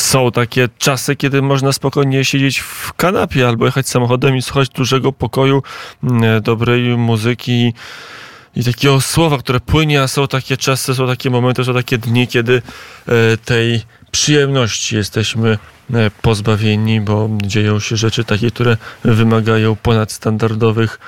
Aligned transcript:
są 0.00 0.32
takie 0.32 0.68
czasy, 0.78 1.16
kiedy 1.16 1.42
można 1.42 1.72
spokojnie 1.72 2.24
siedzieć 2.24 2.58
w 2.58 2.92
kanapie 2.92 3.48
albo 3.48 3.66
jechać 3.66 3.88
samochodem 3.88 4.36
i 4.36 4.42
słuchać 4.42 4.68
dużego 4.68 5.12
pokoju, 5.12 5.62
mm, 6.02 6.42
dobrej 6.42 6.96
muzyki 6.96 7.74
i 8.56 8.64
takiego 8.64 9.00
słowa, 9.00 9.38
które 9.38 9.60
płynie, 9.60 10.02
a 10.02 10.08
są 10.08 10.28
takie 10.28 10.56
czasy, 10.56 10.94
są 10.94 11.06
takie 11.06 11.30
momenty, 11.30 11.64
są 11.64 11.74
takie 11.74 11.98
dni, 11.98 12.28
kiedy 12.28 12.62
e, 13.08 13.36
tej 13.36 13.82
przyjemności 14.10 14.96
jesteśmy 14.96 15.58
e, 15.94 16.10
pozbawieni, 16.22 17.00
bo 17.00 17.30
dzieją 17.42 17.80
się 17.80 17.96
rzeczy 17.96 18.24
takie, 18.24 18.50
które 18.50 18.76
wymagają 19.04 19.76
ponadstandardowych 19.76 20.98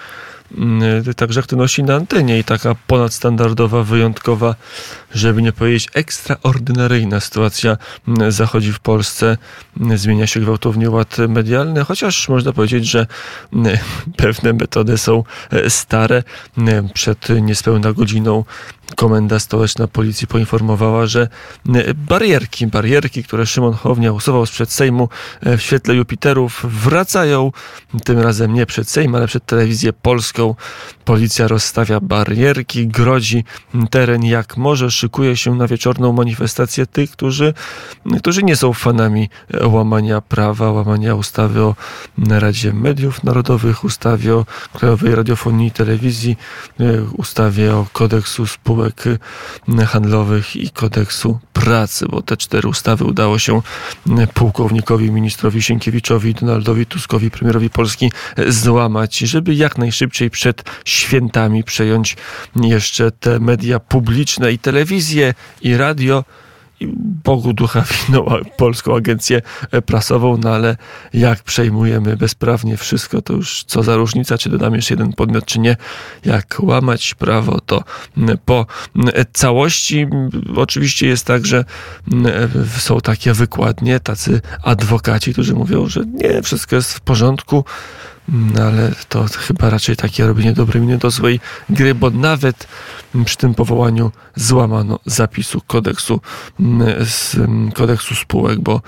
także 1.17 1.41
aktywności 1.41 1.83
na 1.83 1.95
antenie 1.95 2.39
i 2.39 2.45
taka 2.45 2.75
ponadstandardowa, 2.87 3.83
wyjątkowa, 3.83 4.55
żeby 5.15 5.43
nie 5.43 5.53
powiedzieć 5.53 5.89
ekstraordynaryjna 5.95 7.21
sytuacja 7.21 7.77
mm, 8.09 8.33
zachodzi 8.33 8.73
w 8.73 8.81
Polsce. 8.81 9.37
Mm, 9.81 9.99
zmienia 9.99 10.27
się 10.27 10.41
gwałtownie 10.41 10.91
ład 10.91 11.17
medialny, 11.29 11.85
chociaż 11.85 12.29
można 12.29 12.53
powiedzieć, 12.53 12.87
że 12.87 13.07
pewne 14.17 14.53
metody 14.53 14.99
są 14.99 15.25
e, 15.51 15.71
stare. 15.71 16.23
Przed 16.95 17.29
niespełna 17.41 17.93
godziną 17.93 18.45
Komenda 18.97 19.39
Stołeczna 19.39 19.89
Policji 19.89 20.27
poinformowała, 20.27 21.07
że 21.07 21.29
barierki, 21.95 22.67
barierki, 22.67 23.25
które 23.25 23.47
Szymon 23.47 23.73
Hołownia 23.73 24.13
usuwał 24.13 24.47
sprzed 24.47 24.73
Sejmu 24.73 25.09
e, 25.41 25.57
w 25.57 25.63
świetle 25.63 25.95
Jupiterów, 25.95 26.67
wracają. 26.69 27.53
Tym 28.05 28.19
razem 28.19 28.55
nie 28.55 28.67
przed 28.67 28.89
Sejm, 28.89 29.15
ale 29.15 29.27
przed 29.27 29.47
telewizję 29.47 29.93
polską. 29.93 30.42
Policja 31.05 31.49
rozstawia 31.49 32.01
barierki, 32.01 32.87
grodzi 32.87 33.45
teren 33.91 34.25
jak 34.25 34.57
może, 34.57 34.91
szykuje 34.91 35.37
się 35.37 35.55
na 35.55 35.67
wieczorną 35.67 36.13
manifestację 36.13 36.87
tych, 36.87 37.11
którzy, 37.11 37.55
którzy 38.19 38.43
nie 38.43 38.57
są 38.57 38.73
fanami 38.73 39.29
łamania 39.63 40.21
prawa, 40.21 40.73
łamania 40.73 41.15
ustawy 41.15 41.63
o 41.63 41.75
Radzie 42.29 42.73
Mediów 42.73 43.25
Narodowych, 43.25 43.85
ustawie 43.85 44.35
o 44.35 44.47
Krajowej 44.73 45.15
Radiofonii 45.15 45.69
i 45.69 45.71
Telewizji, 45.71 46.37
ustawie 47.17 47.75
o 47.75 47.87
kodeksu 47.93 48.47
spółek 48.47 49.05
handlowych 49.87 50.57
i 50.57 50.71
kodeksu 50.71 51.39
pracy, 51.53 52.07
bo 52.09 52.23
te 52.23 52.37
cztery 52.37 52.69
ustawy 52.69 53.05
udało 53.05 53.39
się 53.39 53.63
pułkownikowi, 54.35 55.11
ministrowi 55.11 55.63
Sienkiewiczowi, 55.63 56.35
Donaldowi 56.35 56.87
Tuskowi, 56.87 57.31
premierowi 57.31 57.71
Polski 57.71 58.13
złamać, 58.49 59.19
żeby 59.19 59.55
jak 59.55 59.79
najszybciej 59.79 60.31
przed 60.33 60.65
świętami 60.85 61.65
przejąć 61.65 62.17
jeszcze 62.57 63.11
te 63.11 63.41
media 63.41 63.81
publiczne 63.81 64.53
i 64.53 64.59
telewizję 64.59 65.35
i 65.63 65.77
radio. 65.77 66.25
Bogu 67.25 67.53
ducha 67.53 67.85
winną 68.07 68.27
polską 68.57 68.97
agencję 68.97 69.43
prasową, 69.87 70.39
no 70.39 70.51
ale 70.51 70.77
jak 71.13 71.43
przejmujemy 71.43 72.17
bezprawnie 72.17 72.77
wszystko, 72.77 73.23
to 73.23 73.33
już 73.33 73.65
co 73.65 73.83
za 73.83 73.97
różnica, 73.97 74.39
czy 74.39 74.51
dodamy 74.51 74.77
jeszcze 74.77 74.95
jeden 74.95 75.13
podmiot, 75.13 75.45
czy 75.47 75.59
nie. 75.59 75.77
Jak 76.25 76.57
łamać 76.61 77.15
prawo, 77.15 77.61
to 77.61 77.85
po 78.45 78.67
całości. 79.33 80.07
Oczywiście 80.57 81.07
jest 81.07 81.27
tak, 81.27 81.47
że 81.47 81.65
są 82.79 83.01
takie 83.01 83.33
wykładnie, 83.33 84.01
tacy 84.01 84.41
adwokaci, 84.63 85.33
którzy 85.33 85.55
mówią, 85.55 85.89
że 85.89 86.05
nie, 86.07 86.43
wszystko 86.43 86.77
jest 86.77 86.95
w 86.95 87.01
porządku, 87.01 87.65
ale 88.61 88.93
to 89.09 89.25
chyba 89.39 89.71
raczej 89.71 89.97
takie 89.97 90.27
robienie 90.27 90.53
dobrej 90.53 90.83
miny 90.83 90.99
do 90.99 91.11
złej 91.11 91.41
gry, 91.71 91.95
bo 91.95 92.11
nawet 92.11 92.67
przy 93.25 93.37
tym 93.37 93.55
powołaniu 93.55 94.13
złamano 94.35 94.99
zapisu 95.07 95.61
kodeksu, 95.67 96.21
z 97.05 97.37
kodeksu 97.75 98.15
spółek, 98.15 98.61
bo 98.61 98.81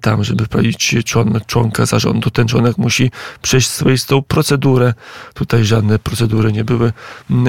tam, 0.00 0.24
żeby 0.24 0.44
wprowadzić 0.44 0.96
człon, 1.04 1.40
członka 1.46 1.86
zarządu, 1.86 2.30
ten 2.30 2.48
członek 2.48 2.78
musi 2.78 3.10
przejść 3.42 3.68
swoistą 3.68 4.22
procedurę. 4.22 4.94
Tutaj 5.34 5.64
żadne 5.64 5.98
procedury 5.98 6.52
nie 6.52 6.64
były, 6.64 6.92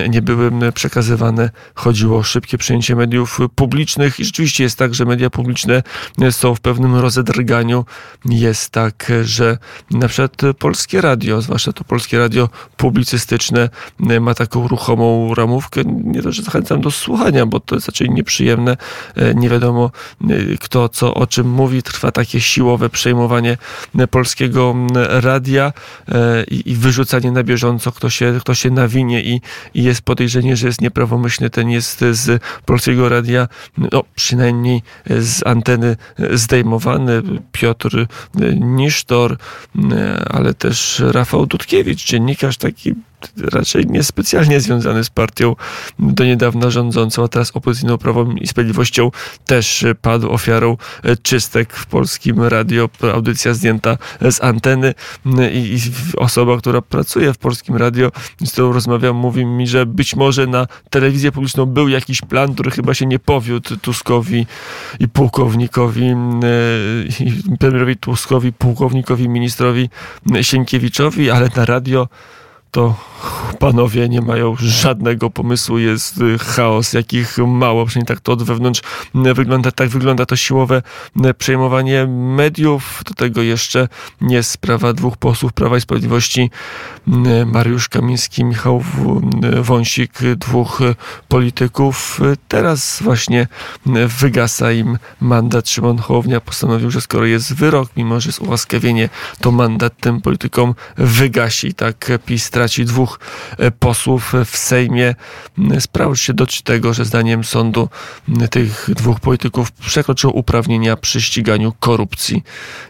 nie 0.09 0.21
były 0.21 0.71
przekazywane. 0.71 1.49
Chodziło 1.75 2.17
o 2.17 2.23
szybkie 2.23 2.57
przejęcie 2.57 2.95
mediów 2.95 3.39
publicznych 3.55 4.19
i 4.19 4.25
rzeczywiście 4.25 4.63
jest 4.63 4.77
tak, 4.77 4.93
że 4.93 5.05
media 5.05 5.29
publiczne 5.29 5.83
są 6.31 6.55
w 6.55 6.59
pewnym 6.59 6.95
rozedrganiu. 6.95 7.85
Jest 8.25 8.69
tak, 8.69 9.11
że 9.23 9.57
na 9.91 10.07
przykład 10.07 10.41
Polskie 10.59 11.01
Radio, 11.01 11.41
zwłaszcza 11.41 11.73
to 11.73 11.83
Polskie 11.83 12.19
Radio 12.19 12.49
publicystyczne 12.77 13.69
ma 14.21 14.33
taką 14.33 14.67
ruchomą 14.67 15.35
ramówkę 15.35 15.81
nie 16.11 16.21
to, 16.21 16.31
że 16.31 16.43
zachęcam 16.43 16.81
do 16.81 16.91
słuchania, 16.91 17.45
bo 17.45 17.59
to 17.59 17.75
jest 17.75 17.87
raczej 17.87 18.09
nieprzyjemne. 18.09 18.77
E, 19.15 19.33
nie 19.33 19.49
wiadomo 19.49 19.91
e, 20.21 20.27
kto 20.59 20.89
co 20.89 21.13
o 21.13 21.27
czym 21.27 21.49
mówi. 21.49 21.83
Trwa 21.83 22.11
takie 22.11 22.41
siłowe 22.41 22.89
przejmowanie 22.89 23.57
e, 23.99 24.07
polskiego 24.07 24.75
radia 25.09 25.73
i, 26.51 26.75
wyrzucanie 26.75 27.31
na 27.31 27.43
bieżąco, 27.43 27.91
kto 27.91 28.09
się, 28.09 28.39
kto 28.39 28.55
się 28.55 28.69
nawinie 28.69 29.23
i, 29.23 29.41
i 29.73 29.83
jest 29.83 30.01
podejrzenie, 30.01 30.55
że 30.55 30.67
jest 30.67 30.81
nieprawomyślny, 30.81 31.49
ten 31.49 31.69
jest 31.69 32.05
z 32.11 32.43
polskiego 32.65 33.09
radia, 33.09 33.47
no 33.77 34.03
przynajmniej 34.15 34.81
z 35.09 35.47
anteny 35.47 35.95
zdejmowany. 36.33 37.21
Piotr 37.51 38.05
Nisztor, 38.59 39.37
ale 40.29 40.53
też 40.53 41.03
Rafał 41.07 41.45
Dudkiewicz, 41.45 42.05
dziennikarz 42.05 42.57
taki 42.57 42.93
raczej 43.37 43.85
niespecjalnie 43.87 44.59
związany 44.59 45.03
z 45.03 45.09
partią 45.09 45.55
do 45.99 46.25
niedawna 46.25 46.69
rządzącą, 46.69 47.23
a 47.23 47.27
teraz 47.27 47.51
opozycyjną 47.51 47.97
Prawą 47.97 48.31
i 48.31 48.47
Sprawiedliwością 48.47 49.11
też 49.45 49.85
padł 50.01 50.29
ofiarą 50.29 50.77
czystek 51.23 51.73
w 51.73 51.85
polskim 51.85 52.43
radio. 52.43 52.89
Audycja 53.13 53.53
zdjęta 53.53 53.97
z 54.21 54.43
anteny 54.43 54.93
i, 55.53 55.77
osoba, 56.17 56.57
która 56.57 56.81
pracuje 56.81 57.33
w 57.33 57.37
polskim 57.37 57.75
radio, 57.75 58.11
z 58.43 58.51
którą 58.51 58.73
rozmawiam, 58.73 59.15
mówi 59.15 59.45
mi, 59.45 59.67
że 59.67 59.85
być 59.85 60.15
może 60.15 60.47
na 60.47 60.67
telewizję 60.89 61.31
publiczną 61.31 61.65
był 61.65 61.89
jakiś 61.89 62.21
plan, 62.21 62.53
który 62.53 62.71
chyba 62.71 62.93
się 62.93 63.05
nie 63.05 63.19
powiódł 63.19 63.77
Tuskowi 63.77 64.45
i 64.99 65.07
pułkownikowi, 65.07 66.05
e, 66.05 66.15
i 67.19 67.57
premierowi 67.59 67.97
Tuskowi, 67.97 68.53
pułkownikowi, 68.53 69.29
ministrowi 69.29 69.89
Sienkiewiczowi, 70.41 71.31
ale 71.31 71.49
na 71.55 71.65
radio 71.65 72.07
to 72.71 72.95
panowie 73.59 74.09
nie 74.09 74.21
mają 74.21 74.55
żadnego 74.59 75.29
pomysłu, 75.29 75.77
jest 75.77 76.21
y, 76.21 76.37
chaos, 76.39 76.93
jakich 76.93 77.37
mało, 77.37 77.85
przynajmniej 77.85 78.07
tak 78.07 78.19
to 78.19 78.31
od 78.31 78.43
wewnątrz 78.43 78.81
wygląda. 79.13 79.71
Tak 79.71 79.89
wygląda 79.89 80.25
to 80.25 80.35
siłowe 80.35 80.81
przejmowanie 81.37 82.07
mediów. 82.07 83.03
Do 83.05 83.13
tego 83.13 83.41
jeszcze 83.41 83.87
nie 84.21 84.43
sprawa 84.43 84.93
dwóch 84.93 85.17
posłów 85.17 85.53
Prawa 85.53 85.77
i 85.77 85.81
Sprawiedliwości, 85.81 86.49
Mariusz 87.45 87.89
Kamiński, 87.89 88.43
Michał 88.43 88.83
Wąsik, 89.61 90.19
dwóch 90.37 90.79
polityków. 91.27 92.19
Teraz 92.47 92.99
właśnie 93.01 93.47
wygasa 94.19 94.71
im 94.71 94.97
mandat. 95.21 95.69
Szymon 95.69 95.97
Hołownia 95.97 96.41
postanowił, 96.41 96.91
że 96.91 97.01
skoro 97.01 97.25
jest 97.25 97.53
wyrok, 97.53 97.89
mimo 97.97 98.19
że 98.19 98.29
jest 98.29 98.39
ułaskawienie, 98.39 99.09
to 99.41 99.51
mandat 99.51 99.93
tym 99.99 100.21
politykom 100.21 100.75
wygasi. 100.97 101.73
Tak 101.73 102.11
PiS 102.25 102.49
traci 102.59 102.85
dwóch 102.85 103.19
e, 103.57 103.71
posłów 103.71 104.33
w 104.45 104.57
Sejmie. 104.57 105.15
Sprawa 105.79 106.15
się 106.15 106.33
dotyczy 106.33 106.63
tego, 106.63 106.93
że 106.93 107.05
zdaniem 107.05 107.43
sądu 107.43 107.89
tych 108.51 108.89
dwóch 108.95 109.19
polityków 109.19 109.71
przekroczyło 109.71 110.33
uprawnienia 110.33 110.95
przy 110.95 111.21
ściganiu 111.21 111.73
korupcji. 111.79 112.43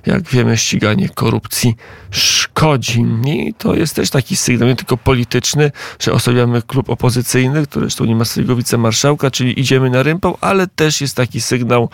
Jak 0.06 0.24
wiemy, 0.24 0.58
ściganie 0.58 1.10
korupcji 1.10 1.76
szkodzi. 2.12 3.06
I 3.26 3.54
to 3.54 3.76
jest 3.76 3.96
też 3.96 4.10
taki 4.10 4.36
sygnał, 4.36 4.70
nie 4.70 4.76
tylko 4.76 4.98
polityczny, 4.98 5.72
że 6.00 6.12
osłabiamy 6.14 6.62
klub 6.62 6.90
opozycyjny, 6.90 7.68
który 7.68 7.86
zresztą 7.86 8.06
nie 8.06 8.16
ma 8.16 8.26
swojego 8.26 8.56
wicemarszałka, 8.56 9.32
czyli 9.32 9.60
idziemy 9.60 9.90
na 9.90 10.04
rympał, 10.04 10.38
ale 10.42 10.68
też 10.68 11.02
jest 11.02 11.16
taki 11.16 11.42
sygnał, 11.42 11.90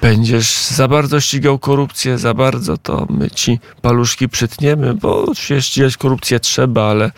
będziesz 0.00 0.66
za 0.66 0.88
bardzo 0.88 1.20
ścigał 1.20 1.58
korupcję, 1.58 2.18
za 2.18 2.34
bardzo, 2.34 2.78
to 2.78 3.06
my 3.10 3.30
ci 3.30 3.60
paluszki 3.82 4.28
przytniemy, 4.28 4.94
bo 4.94 5.22
oczywiście 5.22 5.62
ścigać 5.62 5.96
korupcję 5.96 6.40
trzeba, 6.40 6.90
ale, 6.90 7.10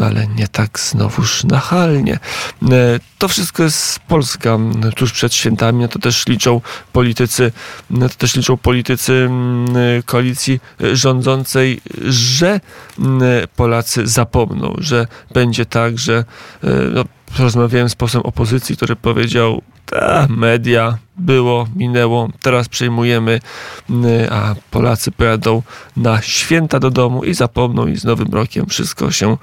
ale 0.00 0.26
nie 0.26 0.48
tak 0.48 0.80
znowuż 0.80 1.44
nachalnie. 1.44 2.14
E, 2.14 3.00
to 3.18 3.28
wszystko 3.28 3.62
jest 3.62 3.98
Polska 3.98 4.58
tuż 4.96 5.12
przed 5.12 5.34
świętami, 5.34 5.88
to 5.88 5.98
też 5.98 6.26
liczą 6.26 6.60
politycy, 6.92 7.52
to 8.00 8.08
też 8.08 8.36
liczą 8.36 8.56
politycy 8.56 9.30
koalicji 10.06 10.60
rządzącej, 10.92 11.80
że 12.08 12.60
Polacy 13.56 14.06
zapomną, 14.06 14.74
że 14.78 15.06
będzie 15.34 15.66
tak, 15.66 15.98
że 15.98 16.24
e, 16.64 16.68
no, 16.92 17.04
rozmawiałem 17.38 17.88
z 17.88 17.94
posłem 17.94 18.22
opozycji, 18.22 18.76
który 18.76 18.96
powiedział, 18.96 19.62
ta 19.86 20.26
media, 20.30 20.98
było, 21.18 21.66
minęło, 21.76 22.28
teraz 22.42 22.68
przejmujemy, 22.68 23.40
a 24.30 24.54
Polacy 24.70 25.10
pojadą 25.10 25.62
na 25.96 26.22
święta 26.22 26.80
do 26.80 26.90
domu 26.90 27.24
i 27.24 27.34
zapomną 27.34 27.86
i 27.86 27.96
z 27.96 28.04
Nowym 28.04 28.28
Rokiem 28.32 28.66
wszystko 28.66 29.10
się, 29.10 29.36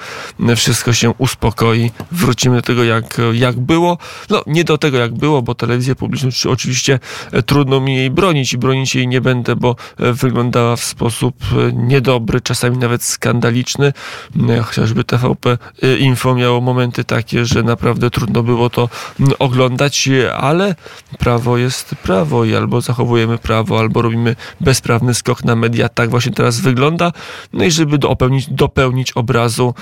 wszystko 0.56 0.94
się 0.94 1.14
uspokoi. 1.18 1.92
Wrócimy 2.12 2.56
do 2.56 2.62
tego, 2.62 2.84
jak, 2.84 3.22
jak 3.34 3.60
było. 3.60 3.98
No, 4.30 4.44
nie 4.48 4.64
do 4.64 4.78
tego, 4.78 4.98
jak 4.98 5.14
było, 5.14 5.42
bo 5.42 5.56
telewizję 5.56 5.96
publiczną 5.96 6.52
oczywiście 6.52 7.00
e, 7.32 7.44
trudno 7.44 7.80
mi 7.80 7.96
jej 7.96 8.12
bronić 8.12 8.54
i 8.54 8.58
bronić 8.58 8.96
jej 8.96 9.08
nie 9.08 9.22
będę, 9.22 9.56
bo 9.56 9.76
e, 10.00 10.14
wyglądała 10.14 10.76
w 10.76 10.84
sposób 10.84 11.36
e, 11.52 11.74
niedobry, 11.74 12.42
czasami 12.42 12.78
nawet 12.78 13.04
skandaliczny. 13.04 13.94
Chociażby 14.64 15.04
TVP 15.04 15.58
Info 16.00 16.36
miało 16.36 16.62
momenty 16.62 17.04
takie, 17.04 17.46
że 17.46 17.64
naprawdę 17.64 18.10
trudno 18.10 18.44
było 18.44 18.70
to 18.70 18.90
oglądać, 19.40 20.10
ale 20.38 20.76
prawo 21.20 21.58
jest 21.58 21.65
prawo 22.04 22.46
i 22.46 22.56
albo 22.56 22.82
zachowujemy 22.82 23.38
prawo, 23.38 23.80
albo 23.80 24.02
robimy 24.02 24.36
bezprawny 24.62 25.14
skok 25.14 25.44
na 25.44 25.56
media. 25.56 25.90
Tak 25.90 26.10
właśnie 26.10 26.32
teraz 26.32 26.60
wygląda. 26.60 27.12
No 27.54 27.64
i 27.64 27.72
żeby 27.72 27.98
dopełnić, 27.98 28.48
dopełnić 28.50 29.12
obrazu, 29.12 29.74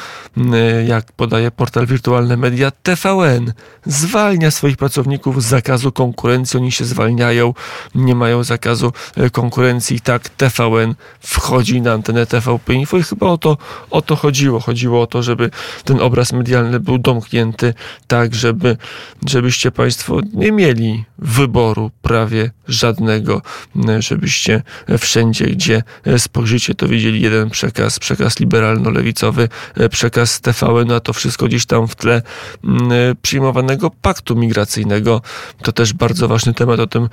jak 0.87 1.11
podaje 1.11 1.51
portal 1.51 1.85
Wirtualne 1.85 2.37
Media, 2.37 2.71
TVN 2.71 3.53
zwalnia 3.85 4.51
swoich 4.51 4.77
pracowników 4.77 5.43
z 5.43 5.45
zakazu 5.45 5.91
konkurencji. 5.91 6.57
Oni 6.59 6.71
się 6.71 6.85
zwalniają, 6.85 7.53
nie 7.95 8.15
mają 8.15 8.43
zakazu 8.43 8.93
e, 9.15 9.29
konkurencji. 9.29 10.01
Tak 10.01 10.29
TVN 10.29 10.95
wchodzi 11.19 11.81
na 11.81 11.93
antenę 11.93 12.25
TVP 12.25 12.73
Info 12.73 12.97
i 12.97 13.03
chyba 13.03 13.27
o 13.27 13.37
to, 13.37 13.57
o 13.89 14.01
to 14.01 14.15
chodziło. 14.15 14.59
Chodziło 14.59 15.01
o 15.01 15.07
to, 15.07 15.23
żeby 15.23 15.49
ten 15.83 16.01
obraz 16.01 16.33
medialny 16.33 16.79
był 16.79 16.97
domknięty 16.97 17.73
tak, 18.07 18.35
żeby, 18.35 18.77
żebyście 19.27 19.71
Państwo 19.71 20.19
nie 20.33 20.51
mieli 20.51 21.05
wyboru 21.19 21.72
prawie 22.01 22.51
żadnego, 22.67 23.41
żebyście 23.99 24.63
wszędzie, 24.97 25.45
gdzie 25.45 25.83
spojrzycie, 26.17 26.75
to 26.75 26.87
widzieli 26.87 27.21
jeden 27.21 27.49
przekaz, 27.49 27.99
przekaz 27.99 28.39
liberalno-lewicowy, 28.39 29.49
przekaz 29.91 30.41
TVN, 30.41 30.91
a 30.91 30.99
to 30.99 31.13
wszystko 31.13 31.45
gdzieś 31.45 31.65
tam 31.65 31.87
w 31.87 31.95
tle 31.95 32.21
przyjmowanego 33.21 33.91
paktu 34.01 34.35
migracyjnego. 34.35 35.21
To 35.61 35.71
też 35.71 35.93
bardzo 35.93 36.27
ważny 36.27 36.53
temat, 36.53 36.79
o 36.79 36.87
tym 36.87 37.09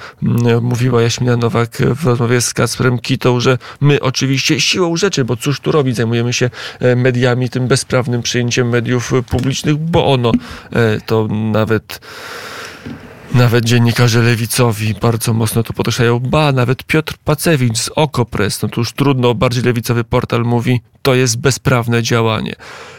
mówiła 0.62 1.02
Jaśmina 1.02 1.36
Nowak 1.36 1.78
w 1.78 2.06
rozmowie 2.06 2.40
z 2.40 2.54
Kacprem 2.54 2.98
Kitą, 2.98 3.40
że 3.40 3.58
my 3.80 4.00
oczywiście 4.00 4.60
siłą 4.60 4.96
rzeczy, 4.96 5.24
bo 5.24 5.36
cóż 5.36 5.60
tu 5.60 5.72
robić, 5.72 5.96
zajmujemy 5.96 6.32
się 6.32 6.50
mediami, 6.96 7.50
tym 7.50 7.68
bezprawnym 7.68 8.22
przyjęciem 8.22 8.68
mediów 8.68 9.12
publicznych, 9.30 9.76
bo 9.76 10.12
ono 10.12 10.32
to 11.06 11.28
nawet 11.30 12.00
nawet 13.34 13.64
dziennikarze 13.64 14.22
lewicowi 14.22 14.94
bardzo 14.94 15.32
mocno 15.32 15.62
to 15.62 15.72
podkreślają. 15.72 16.20
Ba, 16.20 16.52
nawet 16.52 16.84
Piotr 16.84 17.14
Pacewicz 17.24 17.78
z 17.78 17.88
Okopres, 17.88 18.62
no 18.62 18.68
to 18.68 18.80
już 18.80 18.92
trudno, 18.92 19.34
bardziej 19.34 19.62
lewicowy 19.62 20.04
portal 20.04 20.44
mówi, 20.44 20.80
to 21.02 21.14
jest 21.14 21.38
bezprawne 21.38 22.02
działanie. 22.02 22.54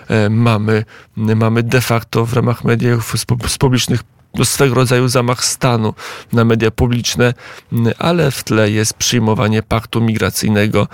E, 0.07 0.29
mamy, 0.29 0.85
mamy 1.15 1.63
de 1.63 1.81
facto 1.81 2.25
w 2.25 2.33
ramach 2.33 2.63
mediów 2.63 3.13
z, 3.47 3.57
publicznych 3.57 4.03
no, 4.35 4.45
swego 4.45 4.75
rodzaju 4.75 5.07
zamach 5.07 5.45
stanu 5.45 5.93
na 6.33 6.45
media 6.45 6.71
publiczne, 6.71 7.33
ale 7.97 8.31
w 8.31 8.43
tle 8.43 8.71
jest 8.71 8.93
przyjmowanie 8.93 9.63
paktu 9.63 10.01
migracyjnego. 10.01 10.87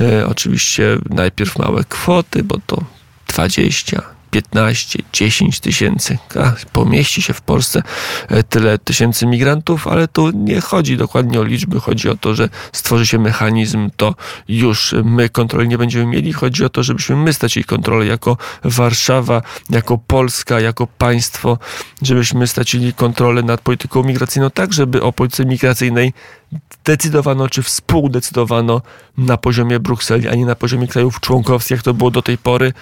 E, 0.00 0.26
oczywiście 0.26 0.98
najpierw 1.10 1.58
małe 1.58 1.84
kwoty, 1.84 2.44
bo 2.44 2.56
to 2.66 2.84
20, 3.28 4.02
15, 4.30 4.98
10 5.12 5.60
tysięcy. 5.60 6.18
Pomieści 6.72 7.22
się 7.22 7.32
w 7.32 7.40
Polsce 7.40 7.82
e, 8.28 8.42
tyle 8.42 8.78
tysięcy 8.78 9.26
migrantów, 9.26 9.86
ale 9.86 10.08
tu 10.08 10.30
nie 10.30 10.60
chodzi 10.60 10.96
dokładnie 10.96 11.40
o 11.40 11.44
liczby. 11.44 11.80
Chodzi 11.80 12.08
o 12.08 12.16
to, 12.16 12.34
że 12.34 12.48
stworzy 12.72 13.06
się 13.06 13.18
mechanizm, 13.18 13.90
to 13.96 14.14
już 14.48 14.94
my 15.04 15.28
kontroli 15.28 15.68
nie 15.68 15.78
będziemy 15.78 16.06
mieli. 16.06 16.32
Chodzi 16.32 16.64
o 16.64 16.68
to, 16.68 16.82
żebyśmy 16.82 17.16
my 17.16 17.32
stracili 17.32 17.64
kontrolę 17.64 18.06
jako 18.06 18.36
Warszawa, 18.64 19.42
jako 19.70 19.98
Polska, 19.98 20.60
jako 20.60 20.86
państwo, 20.86 21.58
żebyśmy 22.02 22.46
stracili 22.46 22.92
kontrolę 22.92 23.42
nad 23.42 23.60
polityką 23.60 24.02
migracyjną, 24.02 24.50
tak 24.50 24.72
żeby 24.72 25.02
o 25.02 25.12
polityce 25.12 25.44
migracyjnej 25.44 26.12
decydowano, 26.84 27.48
czy 27.48 27.62
współdecydowano 27.62 28.82
na 29.18 29.36
poziomie 29.36 29.80
Brukseli, 29.80 30.28
a 30.28 30.34
nie 30.34 30.46
na 30.46 30.54
poziomie 30.54 30.88
krajów 30.88 31.20
członkowskich, 31.20 31.70
jak 31.70 31.82
to 31.82 31.94
było 31.94 32.10
do 32.10 32.22
tej 32.22 32.38
pory. 32.38 32.72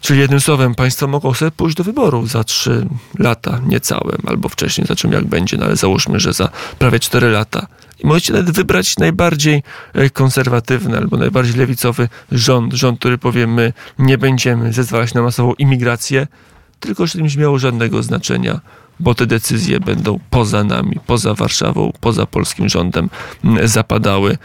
Czyli 0.00 0.20
jednym 0.20 0.40
słowem, 0.40 0.74
państwo 0.74 1.06
mogą 1.08 1.34
sobie 1.34 1.50
pójść 1.50 1.76
do 1.76 1.84
wyboru 1.84 2.26
za 2.26 2.44
trzy 2.44 2.86
lata, 3.18 3.60
niecałe, 3.66 4.16
albo 4.26 4.48
wcześniej, 4.48 4.86
zobaczymy 4.86 5.14
jak 5.14 5.24
będzie, 5.24 5.56
no 5.56 5.64
ale 5.64 5.76
załóżmy, 5.76 6.20
że 6.20 6.32
za 6.32 6.48
prawie 6.78 7.00
cztery 7.00 7.30
lata. 7.30 7.66
I 7.98 8.06
możecie 8.06 8.32
nawet 8.32 8.50
wybrać 8.50 8.96
najbardziej 8.96 9.62
e, 9.94 10.10
konserwatywny 10.10 10.98
albo 10.98 11.16
najbardziej 11.16 11.54
lewicowy 11.54 12.08
rząd, 12.32 12.72
rząd, 12.72 12.98
który 12.98 13.18
powie, 13.18 13.46
my 13.46 13.72
nie 13.98 14.18
będziemy 14.18 14.72
zezwalać 14.72 15.14
na 15.14 15.22
masową 15.22 15.54
imigrację, 15.54 16.26
tylko 16.80 17.06
że 17.06 17.12
to 17.12 17.24
nie 17.24 17.36
miało 17.36 17.58
żadnego 17.58 18.02
znaczenia, 18.02 18.60
bo 19.00 19.14
te 19.14 19.26
decyzje 19.26 19.80
będą 19.80 20.18
poza 20.30 20.64
nami, 20.64 20.96
poza 21.06 21.34
Warszawą, 21.34 21.92
poza 22.00 22.26
polskim 22.26 22.68
rządem 22.68 23.10
zapadały. 23.64 24.38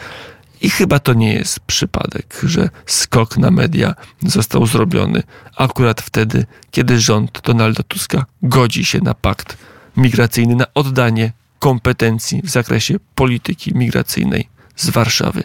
I 0.63 0.69
chyba 0.69 0.99
to 0.99 1.13
nie 1.13 1.33
jest 1.33 1.59
przypadek, 1.59 2.41
że 2.43 2.69
skok 2.85 3.37
na 3.37 3.51
media 3.51 3.95
został 4.21 4.65
zrobiony 4.65 5.23
akurat 5.57 6.01
wtedy, 6.01 6.45
kiedy 6.71 6.99
rząd 6.99 7.41
Donalda 7.43 7.83
Tuska 7.83 8.25
godzi 8.43 8.85
się 8.85 8.99
na 8.99 9.13
pakt 9.13 9.57
migracyjny, 9.97 10.55
na 10.55 10.65
oddanie 10.73 11.31
kompetencji 11.59 12.41
w 12.41 12.49
zakresie 12.49 12.95
polityki 13.15 13.77
migracyjnej 13.77 14.49
z 14.75 14.89
Warszawy 14.89 15.43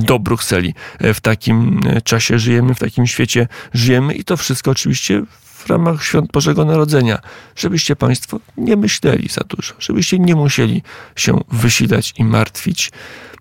do 0.00 0.18
Brukseli. 0.18 0.74
W 1.00 1.20
takim 1.20 1.82
czasie 2.04 2.38
żyjemy, 2.38 2.74
w 2.74 2.78
takim 2.78 3.06
świecie 3.06 3.48
żyjemy 3.74 4.14
i 4.14 4.24
to 4.24 4.36
wszystko 4.36 4.70
oczywiście 4.70 5.22
w 5.66 5.70
ramach 5.70 6.04
świąt 6.04 6.32
Bożego 6.32 6.64
Narodzenia, 6.64 7.18
żebyście 7.56 7.96
Państwo 7.96 8.40
nie 8.56 8.76
myśleli 8.76 9.28
za 9.28 9.44
dużo, 9.48 9.74
żebyście 9.78 10.18
nie 10.18 10.34
musieli 10.34 10.82
się 11.16 11.40
wysilać 11.52 12.14
i 12.18 12.24
martwić. 12.24 12.90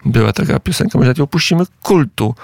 Była 0.06 0.34
taka 0.34 0.60
piosenka, 0.60 1.00
może 1.00 1.14
ją 1.18 1.28
puścimy, 1.28 1.64
kultu, 1.82 2.36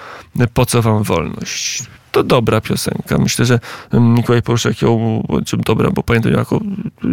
po 0.54 0.66
co 0.66 0.82
wam 0.82 1.02
wolność 1.02 1.82
to 2.12 2.22
dobra 2.22 2.60
piosenka. 2.60 3.18
Myślę, 3.18 3.44
że 3.44 3.60
Mikołaj 3.92 4.42
Poruszek 4.42 4.82
ją, 4.82 5.22
czym 5.46 5.60
dobra, 5.60 5.90
bo 5.90 6.02
pamiętam 6.02 6.32
jako, 6.32 6.60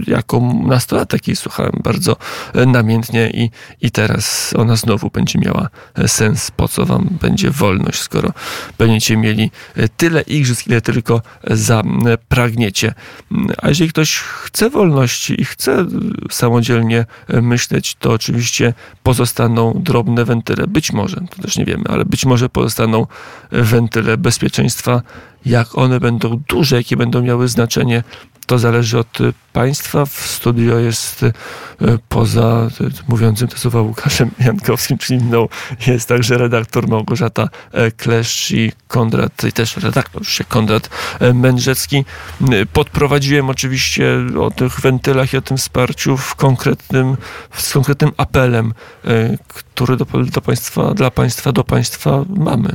jako 0.07 0.41
nastolatek 0.65 1.27
jej 1.27 1.35
słuchałem 1.35 1.81
bardzo 1.83 2.15
e, 2.53 2.65
namiętnie 2.65 3.29
i, 3.29 3.49
i 3.81 3.91
teraz 3.91 4.53
ona 4.57 4.75
znowu 4.75 5.09
będzie 5.09 5.39
miała 5.39 5.69
e, 5.95 6.07
sens. 6.07 6.51
Po 6.51 6.67
co 6.67 6.85
wam 6.85 7.09
będzie 7.21 7.51
wolność, 7.51 7.99
skoro 7.99 8.31
będziecie 8.77 9.17
mieli 9.17 9.51
e, 9.75 9.89
tyle 9.89 10.21
igrzysk, 10.21 10.67
ile 10.67 10.81
tylko 10.81 11.21
zapragniecie. 11.47 12.93
A 13.61 13.69
jeżeli 13.69 13.89
ktoś 13.89 14.17
chce 14.17 14.69
wolności 14.69 15.41
i 15.41 15.45
chce 15.45 15.85
samodzielnie 16.31 17.05
myśleć, 17.41 17.95
to 17.95 18.11
oczywiście 18.11 18.73
pozostaną 19.03 19.73
drobne 19.83 20.25
wentyle. 20.25 20.67
Być 20.67 20.93
może, 20.93 21.21
to 21.29 21.41
też 21.41 21.57
nie 21.57 21.65
wiemy, 21.65 21.83
ale 21.89 22.05
być 22.05 22.25
może 22.25 22.49
pozostaną 22.49 23.07
wentyle 23.51 24.17
bezpieczeństwa 24.17 24.88
jak 25.45 25.77
one 25.77 25.99
będą 25.99 26.41
duże, 26.47 26.75
jakie 26.75 26.97
będą 26.97 27.21
miały 27.21 27.47
znaczenie, 27.47 28.03
to 28.49 28.59
zależy 28.59 28.99
od 28.99 29.21
y, 29.21 29.33
państwa. 29.53 30.05
W 30.05 30.13
studio 30.13 30.79
jest 30.79 31.23
y, 31.23 31.33
poza 32.09 32.67
y, 32.81 32.89
mówiącym 33.07 33.47
to 33.47 33.57
słowa 33.57 33.81
Łukaszem 33.81 34.31
Jankowskim, 34.45 34.97
czyli 34.97 35.19
mną, 35.19 35.47
jest 35.87 36.07
także 36.07 36.37
redaktor 36.37 36.87
Małgorzata 36.87 37.49
e, 37.71 37.91
Kleszcz 37.91 38.51
i 38.51 38.71
Kondrat, 38.87 39.43
i 39.43 39.51
też 39.51 39.77
redaktor 39.77 40.27
się 40.27 40.43
Kondrat 40.43 40.89
e, 41.19 41.33
Mędrzecki. 41.33 42.05
Podprowadziłem 42.73 43.49
oczywiście 43.49 44.17
o 44.39 44.51
tych 44.51 44.79
wentylach 44.79 45.33
i 45.33 45.37
o 45.37 45.41
tym 45.41 45.57
wsparciu 45.57 46.17
w 46.17 46.35
konkretnym, 46.35 47.17
z 47.53 47.73
konkretnym 47.73 48.11
apelem, 48.17 48.73
który 49.79 49.97
do, 49.97 50.05
do 50.05 50.41
państwa, 50.41 50.93
dla 50.93 51.11
państwa, 51.11 51.51
do 51.51 51.63
państwa 51.63 52.25
mamy. 52.29 52.69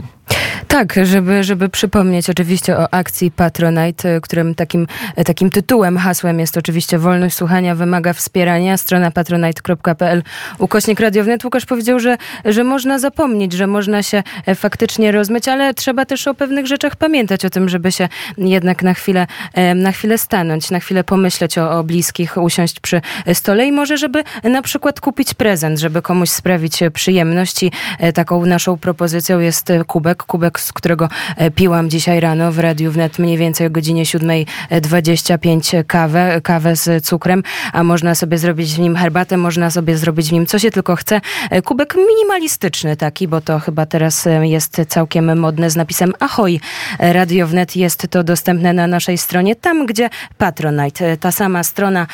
Tak, 0.69 0.95
żeby, 1.03 1.45
żeby 1.45 1.69
przypomnieć 1.69 2.31
oczywiście 2.31 2.79
o 2.79 2.95
akcji 2.95 3.31
Patronite, 3.31 4.21
którym 4.21 4.55
takim, 4.55 4.87
takim 5.25 5.51
tytułem, 5.51 5.99
hasłem 5.99 6.41
jest 6.41 6.57
oczywiście 6.57 6.99
wolność 6.99 7.37
słuchania 7.37 7.75
wymaga 7.75 8.13
wspierania. 8.13 8.77
Strona 8.77 9.11
patronite.pl 9.11 10.23
ukośnik 10.59 11.01
Radio 11.01 11.25
Wnet. 11.25 11.45
Łukasz 11.45 11.67
powiedział, 11.67 12.01
że, 12.01 12.17
że 12.45 12.65
można 12.65 12.99
zapomnieć, 12.99 13.53
że 13.53 13.67
można 13.67 14.03
się 14.03 14.23
e, 14.47 14.55
faktycznie 14.55 15.13
rozmyć, 15.13 15.49
ale 15.49 15.75
trzeba 15.75 16.05
też 16.05 16.29
o 16.29 16.35
pewnych 16.35 16.67
rzeczach 16.67 16.97
pamiętać, 16.97 17.45
o 17.45 17.51
tym, 17.51 17.69
żeby 17.69 17.93
się 17.93 18.09
jednak 18.39 18.83
na 18.83 18.95
chwilę, 18.95 19.27
e, 19.55 19.75
na 19.75 19.93
chwilę 19.93 20.19
stanąć, 20.19 20.71
na 20.71 20.81
chwilę 20.81 21.05
pomyśleć 21.05 21.59
o, 21.59 21.79
o 21.79 21.85
bliskich, 21.85 22.37
usiąść 22.37 22.81
przy 22.81 23.01
stole 23.33 23.67
i 23.67 23.73
może, 23.73 23.99
żeby 23.99 24.25
na 24.45 24.63
przykład 24.63 25.01
kupić 25.01 25.35
prezent, 25.35 25.79
żeby 25.79 26.03
komuś 26.03 26.31
sprawić 26.31 26.81
przyjemność 26.95 27.63
i 27.63 27.71
e, 27.99 28.13
taką 28.13 28.47
naszą 28.47 28.79
propozycją 28.79 29.41
jest 29.41 29.73
kubek, 29.87 30.23
kubek 30.23 30.61
z 30.61 30.73
którego 30.73 31.09
piłam 31.55 31.91
dzisiaj 31.91 32.21
rano 32.21 32.53
w 32.53 32.59
Radiu 32.59 32.93
Wnet 32.93 33.19
mniej 33.19 33.39
więcej 33.39 33.67
o 33.67 33.71
godzinie 33.71 34.05
7.25 34.05 35.85
kawę, 35.87 36.41
kawę 36.43 36.77
z 36.77 37.05
cukrem, 37.05 37.43
a 37.73 37.83
można 37.83 38.15
sobie 38.15 38.39
zrobić 38.39 38.75
w 38.75 38.79
nim 38.79 38.97
herbatę, 38.97 39.37
można 39.37 39.71
sobie 39.71 39.97
zrobić 39.97 40.29
w 40.29 40.33
nim 40.33 40.47
co 40.47 40.59
się 40.59 40.71
tylko 40.71 40.97
chce. 40.97 41.21
Kubek 41.65 41.95
minimalistyczny 41.97 42.97
taki, 42.97 43.29
bo 43.29 43.41
to 43.41 43.59
chyba 43.59 43.87
teraz 43.87 44.29
jest 44.43 44.81
całkiem 44.89 45.39
modne 45.39 45.71
z 45.71 45.77
napisem 45.77 46.13
Ahoj. 46.21 46.61
Radio 46.99 47.47
Wnet 47.47 47.77
jest 47.77 48.07
to 48.11 48.25
dostępne 48.25 48.73
na 48.73 48.87
naszej 48.87 49.19
stronie, 49.19 49.57
tam 49.57 49.87
gdzie 49.87 50.11
Patronite. 50.39 51.17
Ta 51.17 51.33
sama 51.33 51.63
strona 51.63 52.07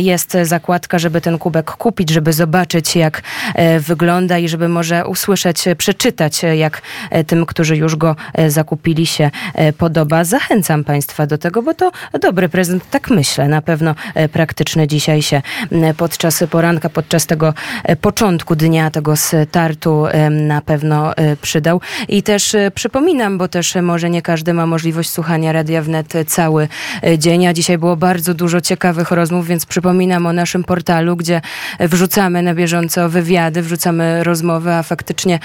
jest 0.00 0.36
zakładka, 0.42 0.98
żeby 0.98 1.20
ten 1.20 1.38
kubek 1.38 1.70
kupić, 1.70 2.10
żeby 2.10 2.32
zobaczyć 2.32 2.96
jak 2.96 3.22
wygląda 3.80 4.21
i 4.40 4.48
żeby 4.48 4.68
może 4.68 5.06
usłyszeć, 5.06 5.64
przeczytać 5.78 6.42
jak 6.56 6.82
tym, 7.26 7.46
którzy 7.46 7.76
już 7.76 7.96
go 7.96 8.16
zakupili 8.48 9.06
się 9.06 9.30
podoba. 9.78 10.24
Zachęcam 10.24 10.84
Państwa 10.84 11.26
do 11.26 11.38
tego, 11.38 11.62
bo 11.62 11.74
to 11.74 11.92
dobry 12.20 12.48
prezent, 12.48 12.90
tak 12.90 13.10
myślę, 13.10 13.48
na 13.48 13.62
pewno 13.62 13.94
praktyczny 14.32 14.88
dzisiaj 14.88 15.22
się 15.22 15.42
podczas 15.96 16.44
poranka, 16.50 16.88
podczas 16.88 17.26
tego 17.26 17.54
początku 18.00 18.56
dnia, 18.56 18.90
tego 18.90 19.14
startu 19.16 20.04
na 20.30 20.60
pewno 20.60 21.12
przydał. 21.42 21.80
I 22.08 22.22
też 22.22 22.56
przypominam, 22.74 23.38
bo 23.38 23.48
też 23.48 23.74
może 23.82 24.10
nie 24.10 24.22
każdy 24.22 24.54
ma 24.54 24.66
możliwość 24.66 25.10
słuchania 25.10 25.52
Radia 25.52 25.82
Wnet 25.82 26.12
cały 26.26 26.68
dzień, 27.18 27.46
a 27.46 27.52
dzisiaj 27.52 27.78
było 27.78 27.96
bardzo 27.96 28.34
dużo 28.34 28.60
ciekawych 28.60 29.10
rozmów, 29.10 29.46
więc 29.46 29.66
przypominam 29.66 30.26
o 30.26 30.32
naszym 30.32 30.64
portalu, 30.64 31.16
gdzie 31.16 31.40
wrzucamy 31.80 32.42
na 32.42 32.54
bieżąco 32.54 33.08
wywiady, 33.08 33.62
wrzucamy 33.62 34.11
rozmowy, 34.20 34.72
a 34.72 34.82
faktycznie 34.82 35.38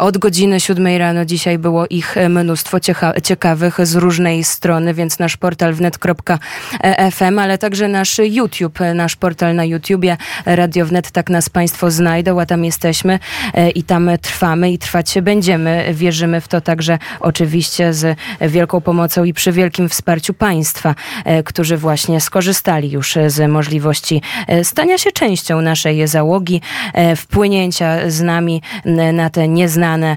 od 0.00 0.18
godziny 0.18 0.60
siódmej 0.60 0.98
rano 0.98 1.24
dzisiaj 1.24 1.58
było 1.58 1.86
ich 1.90 2.14
mnóstwo 2.28 2.78
ciekawych 3.22 3.86
z 3.86 3.94
różnej 3.94 4.44
strony, 4.44 4.94
więc 4.94 5.18
nasz 5.18 5.36
portal 5.36 5.74
wnet.fm, 5.74 7.38
ale 7.38 7.58
także 7.58 7.88
nasz 7.88 8.18
YouTube, 8.18 8.78
nasz 8.94 9.16
portal 9.16 9.54
na 9.54 9.64
YouTubie 9.64 10.16
Radio 10.46 10.86
Wnet, 10.86 11.10
tak 11.10 11.30
nas 11.30 11.48
Państwo 11.48 11.90
znajdą, 11.90 12.40
a 12.40 12.46
tam 12.46 12.64
jesteśmy 12.64 13.18
i 13.74 13.82
tam 13.82 14.10
trwamy 14.22 14.72
i 14.72 14.78
trwać 14.78 15.10
się 15.10 15.22
będziemy. 15.22 15.84
Wierzymy 15.92 16.40
w 16.40 16.48
to 16.48 16.60
także 16.60 16.98
oczywiście 17.20 17.92
z 17.92 18.18
wielką 18.40 18.80
pomocą 18.80 19.24
i 19.24 19.32
przy 19.32 19.52
wielkim 19.52 19.88
wsparciu 19.88 20.34
państwa, 20.34 20.94
którzy 21.44 21.76
właśnie 21.76 22.20
skorzystali 22.20 22.90
już 22.90 23.18
z 23.26 23.50
możliwości 23.50 24.22
stania 24.62 24.98
się 24.98 25.12
częścią 25.12 25.60
naszej 25.60 26.08
załogi, 26.08 26.60
wpłynięcia 27.16 27.97
z 28.06 28.20
nami 28.20 28.62
na 29.12 29.30
te 29.30 29.48
nieznane 29.48 30.16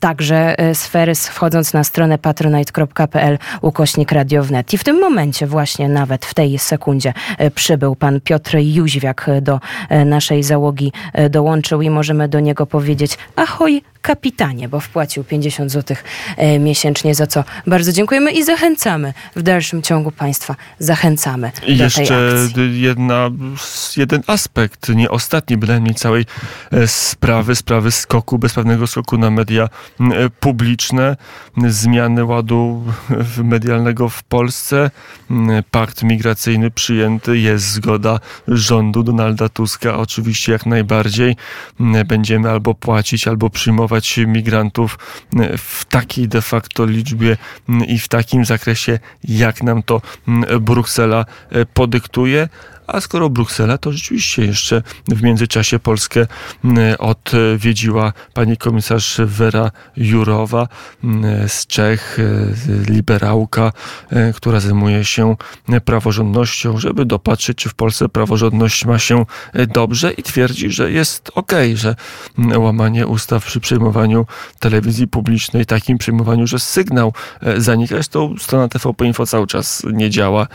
także 0.00 0.56
sfery, 0.74 1.14
wchodząc 1.14 1.72
na 1.72 1.84
stronę 1.84 2.18
patronite.pl 2.18 3.38
ukośnik 3.60 4.12
radiownet. 4.12 4.74
I 4.74 4.78
w 4.78 4.84
tym 4.84 5.00
momencie 5.00 5.46
właśnie 5.46 5.88
nawet 5.88 6.26
w 6.26 6.34
tej 6.34 6.58
sekundzie 6.58 7.12
przybył 7.54 7.96
pan 7.96 8.20
Piotr 8.20 8.56
Jóźwiak 8.58 9.26
do 9.42 9.60
naszej 10.04 10.42
załogi, 10.42 10.92
dołączył 11.30 11.82
i 11.82 11.90
możemy 11.90 12.28
do 12.28 12.40
niego 12.40 12.66
powiedzieć 12.66 13.18
ahoj, 13.36 13.82
kapitanie, 14.06 14.68
bo 14.68 14.80
wpłacił 14.80 15.24
50 15.24 15.70
zł 15.70 15.96
miesięcznie, 16.60 17.14
za 17.14 17.26
co 17.26 17.44
bardzo 17.66 17.92
dziękujemy 17.92 18.32
i 18.32 18.44
zachęcamy 18.44 19.14
w 19.36 19.42
dalszym 19.42 19.82
ciągu 19.82 20.10
Państwa. 20.10 20.56
Zachęcamy. 20.78 21.52
I 21.66 21.76
do 21.76 21.84
jeszcze 21.84 22.06
tej 22.06 22.44
akcji. 22.44 22.80
jedna, 22.80 23.30
jeden 23.96 24.22
aspekt, 24.26 24.88
nie 24.88 25.10
ostatni 25.10 25.56
bynajmniej 25.56 25.94
całej 25.94 26.24
e, 26.72 26.88
sprawy, 26.88 27.56
sprawy 27.56 27.90
skoku, 27.90 28.38
bezprawnego 28.38 28.86
skoku 28.86 29.18
na 29.18 29.30
media 29.30 29.68
e, 30.00 30.30
publiczne, 30.40 31.16
zmiany 31.68 32.24
ładu 32.24 32.84
medialnego 33.44 34.08
w 34.08 34.22
Polsce, 34.22 34.90
pakt 35.70 36.02
migracyjny 36.02 36.70
przyjęty, 36.70 37.38
jest 37.38 37.70
zgoda 37.70 38.20
rządu 38.48 39.02
Donalda 39.02 39.48
Tuska, 39.48 39.98
oczywiście 39.98 40.52
jak 40.52 40.66
najbardziej. 40.66 41.36
Będziemy 42.06 42.50
albo 42.50 42.74
płacić, 42.74 43.28
albo 43.28 43.50
przyjmować 43.50 43.95
migrantów 44.26 44.98
m, 45.34 45.58
w 45.58 45.84
takiej 45.84 46.28
de 46.28 46.42
facto 46.42 46.86
liczbie 46.86 47.36
m, 47.68 47.84
i 47.84 47.98
w 47.98 48.08
takim 48.08 48.44
zakresie, 48.44 48.98
jak 49.24 49.62
nam 49.62 49.82
to 49.82 50.02
m, 50.28 50.44
Bruksela 50.60 51.24
podyktuje. 51.74 52.48
A 52.86 53.00
skoro 53.00 53.30
Bruksela, 53.30 53.78
to 53.78 53.92
rzeczywiście 53.92 54.44
jeszcze 54.44 54.82
w 55.08 55.22
międzyczasie 55.22 55.78
Polskę 55.78 56.26
odwiedziła 56.98 58.12
pani 58.34 58.56
komisarz 58.56 59.20
Wera 59.24 59.70
Jurowa 59.96 60.68
z 61.46 61.66
Czech, 61.66 62.18
e, 62.18 62.90
liberałka, 62.90 63.72
e, 64.10 64.32
która 64.32 64.60
zajmuje 64.60 65.04
się 65.04 65.36
praworządnością, 65.84 66.78
żeby 66.78 67.04
dopatrzeć, 67.04 67.58
czy 67.58 67.68
w 67.68 67.74
Polsce 67.74 68.08
praworządność 68.08 68.84
ma 68.84 68.98
się 68.98 69.26
e, 69.52 69.66
dobrze 69.66 70.12
i 70.12 70.22
twierdzi, 70.22 70.70
że 70.70 70.92
jest 70.92 71.30
okej, 71.34 71.76
że 71.76 71.96
m, 72.38 72.62
łamanie 72.62 73.06
ustaw 73.06 73.44
przy 73.44 73.60
przejmowaniu 73.60 74.26
telewizji 74.58 75.08
publicznej, 75.08 75.66
takim 75.66 75.98
przejmowaniu, 75.98 76.46
że 76.46 76.58
sygnał 76.58 77.12
zanika. 77.56 77.94
Zresztą 77.94 78.34
strona 78.38 78.68
TVP 78.68 79.06
Info 79.06 79.26
cały 79.26 79.46
czas 79.46 79.82
nie 79.92 80.10
działa, 80.10 80.46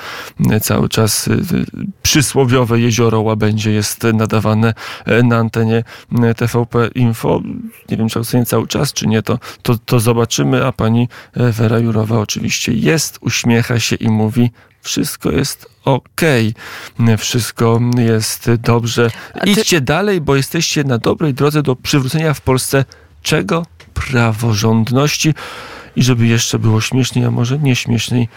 cały 0.61 0.89
czas 0.89 1.27
e, 1.27 1.31
przysłowiowe 2.21 2.79
jezioro 2.79 3.21
Łabędzie 3.21 3.71
jest 3.71 4.03
nadawane 4.13 4.73
e, 5.05 5.23
na 5.23 5.37
antenie 5.37 5.83
e, 6.23 6.33
TVP 6.35 6.89
Info. 6.95 7.41
Nie 7.89 7.97
wiem, 7.97 8.09
czy 8.09 8.19
aktualnie 8.19 8.45
cały 8.45 8.67
czas, 8.67 8.93
czy 8.93 9.07
nie, 9.07 9.21
to, 9.21 9.39
to, 9.61 9.77
to 9.77 9.99
zobaczymy, 9.99 10.65
a 10.65 10.71
pani 10.71 11.07
e, 11.33 11.51
Wera 11.51 11.79
Jurowa 11.79 12.19
oczywiście 12.19 12.73
jest, 12.73 13.17
uśmiecha 13.21 13.79
się 13.79 13.95
i 13.95 14.09
mówi, 14.09 14.51
wszystko 14.81 15.31
jest 15.31 15.69
okej, 15.85 16.53
wszystko 17.17 17.79
jest 17.97 18.51
dobrze. 18.51 19.11
Ty- 19.43 19.49
Idźcie 19.49 19.81
dalej, 19.81 20.21
bo 20.21 20.35
jesteście 20.35 20.83
na 20.83 20.97
dobrej 20.97 21.33
drodze 21.33 21.63
do 21.63 21.75
przywrócenia 21.75 22.33
w 22.33 22.41
Polsce 22.41 22.85
czego? 23.21 23.65
Praworządności. 23.93 25.33
I 25.95 26.03
żeby 26.03 26.27
jeszcze 26.27 26.59
było 26.59 26.81
śmieszniej, 26.81 27.25
a 27.25 27.31
może 27.31 27.59
nie 27.59 27.75
śmieszniej, 27.75 28.29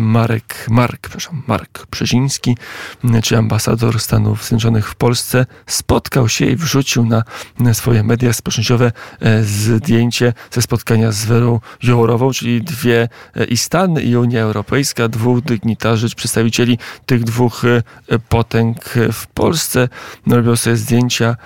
Marek, 0.00 0.66
Mark, 0.70 1.00
przepraszam, 1.00 1.42
Mark 1.46 1.86
Brzeziński, 1.90 2.56
czy 3.22 3.36
ambasador 3.36 4.00
Stanów 4.00 4.42
Zjednoczonych 4.42 4.88
w 4.88 4.94
Polsce, 4.94 5.46
spotkał 5.66 6.28
się 6.28 6.46
i 6.46 6.56
wrzucił 6.56 7.06
na 7.58 7.74
swoje 7.74 8.02
media 8.02 8.32
społecznościowe 8.32 8.92
e, 9.20 9.42
zdjęcie 9.42 10.32
ze 10.50 10.62
spotkania 10.62 11.12
z 11.12 11.24
Werą 11.24 11.60
Jourową, 11.82 12.32
czyli 12.32 12.62
dwie 12.62 13.08
e, 13.36 13.44
i 13.44 13.56
Stany 13.56 14.02
i 14.02 14.16
Unia 14.16 14.40
Europejska, 14.40 15.08
dwóch 15.08 15.40
dygnitarzy, 15.40 16.08
przedstawicieli 16.16 16.78
tych 17.06 17.24
dwóch 17.24 17.64
e, 17.64 17.82
potęg 18.18 18.96
e, 18.96 19.12
w 19.12 19.26
Polsce. 19.26 19.88
Robią 20.26 20.56
sobie 20.56 20.76
zdjęcia 20.76 21.36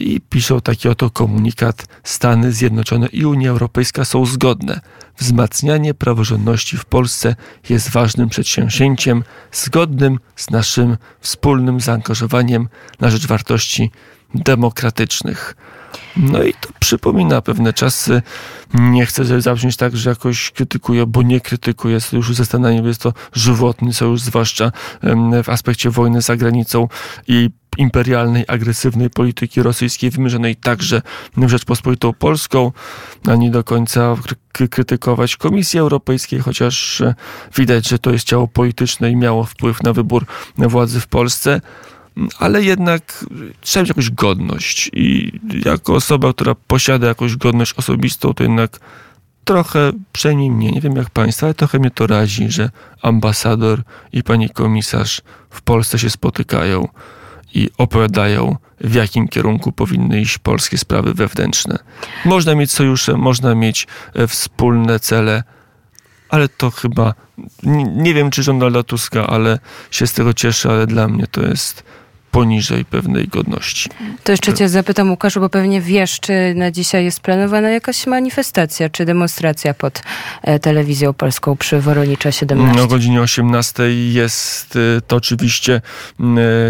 i 0.00 0.20
piszą 0.20 0.60
taki 0.60 0.88
oto 0.88 1.10
komunikat. 1.10 1.86
Stany 2.04 2.52
Zjednoczone 2.52 3.06
i 3.06 3.24
Unia 3.24 3.50
Europejska 3.50 4.04
są 4.04 4.26
zgodne. 4.26 4.80
Wzmacnianie 5.18 5.94
praworządności 5.94 6.76
w 6.76 6.84
Polsce 6.84 7.36
jest 7.68 7.90
ważnym 7.90 8.28
przedsięwzięciem, 8.28 9.24
zgodnym 9.52 10.18
z 10.36 10.50
naszym 10.50 10.96
wspólnym 11.20 11.80
zaangażowaniem 11.80 12.68
na 13.00 13.10
rzecz 13.10 13.26
wartości 13.26 13.90
demokratycznych. 14.34 15.56
No 16.16 16.42
i 16.42 16.54
to 16.54 16.68
przypomina 16.80 17.42
pewne 17.42 17.72
czasy. 17.72 18.22
Nie 18.74 19.06
chcę 19.06 19.40
zabrzmieć 19.40 19.76
tak, 19.76 19.96
że 19.96 20.10
jakoś 20.10 20.50
krytykuję, 20.50 21.06
bo 21.06 21.22
nie 21.22 21.40
krytykuję 21.40 22.00
sojuszu 22.00 22.34
ze 22.34 22.44
Stanami. 22.44 22.86
Jest 22.86 23.00
to 23.00 23.12
żywotny 23.32 23.92
sojusz, 23.92 24.20
zwłaszcza 24.20 24.72
w 25.44 25.48
aspekcie 25.48 25.90
wojny 25.90 26.22
za 26.22 26.36
granicą 26.36 26.88
i 27.28 27.50
imperialnej, 27.78 28.44
agresywnej 28.48 29.10
polityki 29.10 29.62
rosyjskiej, 29.62 30.10
wymierzonej 30.10 30.56
także 30.56 31.02
w 31.36 31.48
Rzeczpospolitą 31.48 32.12
Polską, 32.12 32.72
ani 33.26 33.50
do 33.50 33.64
końca 33.64 34.16
kry- 34.54 34.68
krytykować 34.68 35.36
Komisji 35.36 35.80
Europejskiej, 35.80 36.40
chociaż 36.40 37.00
e, 37.00 37.14
widać, 37.56 37.88
że 37.88 37.98
to 37.98 38.10
jest 38.10 38.26
ciało 38.26 38.48
polityczne 38.48 39.10
i 39.10 39.16
miało 39.16 39.44
wpływ 39.44 39.82
na 39.82 39.92
wybór 39.92 40.26
władzy 40.58 41.00
w 41.00 41.06
Polsce. 41.06 41.60
Ale 42.38 42.62
jednak 42.62 43.24
trzeba 43.60 43.82
mieć 43.82 43.88
jakąś 43.88 44.10
godność 44.10 44.90
i 44.92 45.32
jako 45.64 45.94
osoba, 45.94 46.32
która 46.32 46.54
posiada 46.54 47.06
jakąś 47.06 47.36
godność 47.36 47.74
osobistą, 47.76 48.34
to 48.34 48.42
jednak 48.42 48.80
trochę, 49.44 49.92
przynajmniej 50.12 50.50
mnie, 50.50 50.70
nie 50.70 50.80
wiem 50.80 50.96
jak 50.96 51.10
państwa, 51.10 51.46
ale 51.46 51.54
trochę 51.54 51.78
mnie 51.78 51.90
to 51.90 52.06
razi, 52.06 52.50
że 52.50 52.70
ambasador 53.02 53.82
i 54.12 54.22
pani 54.22 54.50
komisarz 54.50 55.22
w 55.50 55.62
Polsce 55.62 55.98
się 55.98 56.10
spotykają 56.10 56.88
i 57.54 57.70
opowiadają, 57.78 58.56
w 58.80 58.94
jakim 58.94 59.28
kierunku 59.28 59.72
powinny 59.72 60.20
iść 60.20 60.38
polskie 60.38 60.78
sprawy 60.78 61.14
wewnętrzne. 61.14 61.78
Można 62.24 62.54
mieć 62.54 62.72
sojusze, 62.72 63.16
można 63.16 63.54
mieć 63.54 63.86
e, 64.14 64.26
wspólne 64.26 65.00
cele, 65.00 65.42
ale 66.28 66.48
to 66.48 66.70
chyba, 66.70 67.14
nie, 67.62 67.84
nie 67.84 68.14
wiem 68.14 68.30
czy 68.30 68.44
Donalda 68.44 68.82
Tuska, 68.82 69.26
ale 69.26 69.58
się 69.90 70.06
z 70.06 70.12
tego 70.12 70.34
cieszę, 70.34 70.70
ale 70.70 70.86
dla 70.86 71.08
mnie 71.08 71.26
to 71.26 71.42
jest 71.42 71.84
poniżej 72.34 72.84
pewnej 72.84 73.28
godności. 73.28 73.90
To 74.24 74.32
jeszcze 74.32 74.54
cię 74.54 74.68
zapytam, 74.68 75.10
Łukaszu, 75.10 75.40
bo 75.40 75.48
pewnie 75.48 75.80
wiesz, 75.80 76.20
czy 76.20 76.54
na 76.56 76.70
dzisiaj 76.70 77.04
jest 77.04 77.20
planowana 77.20 77.70
jakaś 77.70 78.06
manifestacja 78.06 78.88
czy 78.88 79.04
demonstracja 79.04 79.74
pod 79.74 80.02
e, 80.42 80.58
telewizją 80.58 81.12
polską 81.12 81.56
przy 81.56 81.80
Woronicza 81.80 82.32
17? 82.32 82.82
O 82.82 82.86
godzinie 82.86 83.20
18 83.20 83.82
jest 84.12 84.76
y, 84.76 85.00
to 85.06 85.16
oczywiście 85.16 85.80
y, 86.20 86.24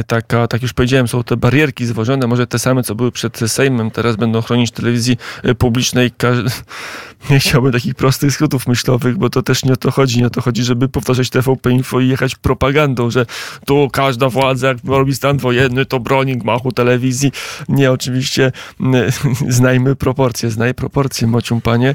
taka, 0.07 0.49
tak 0.49 0.63
już 0.63 0.73
powiedziałem, 0.73 1.09
są 1.09 1.25
te 1.25 1.37
barierki 1.37 1.87
zwożone, 1.87 2.27
może 2.27 2.47
te 2.47 2.59
same, 2.59 2.83
co 2.83 2.95
były 2.95 3.13
przed 3.13 3.41
Sejmem, 3.47 3.91
teraz 3.91 4.17
będą 4.17 4.43
chronić 4.43 4.71
telewizji 4.71 5.17
publicznej. 5.59 6.11
Nie 7.31 7.39
chciałbym 7.39 7.73
takich 7.73 7.95
prostych 7.95 8.33
skrótów 8.33 8.67
myślowych, 8.67 9.19
bo 9.19 9.31
to 9.31 9.43
też 9.43 9.65
nie 9.65 9.73
o 9.73 9.77
to 9.77 9.91
chodzi. 9.91 10.19
Nie 10.19 10.27
o 10.27 10.31
to 10.31 10.41
chodzi, 10.41 10.65
żeby 10.65 10.89
powtarzać 10.89 11.31
TVP 11.31 11.71
Info 11.71 12.01
i 12.01 12.09
jechać 12.09 12.35
propagandą, 12.35 13.11
że 13.11 13.27
tu 13.67 13.89
każda 13.93 14.29
władza, 14.29 14.69
jak 14.69 14.79
robi 14.85 15.15
stan 15.15 15.39
wojenny, 15.39 15.54
to 15.89 16.01
broni 16.01 16.37
gmachu 16.39 16.73
telewizji. 16.73 17.33
Nie, 17.69 17.93
oczywiście 17.93 18.53
znajmy 19.49 19.97
proporcje, 19.97 20.51
znaj 20.51 20.75
proporcje, 20.75 21.27
mocium 21.27 21.61
panie, 21.61 21.95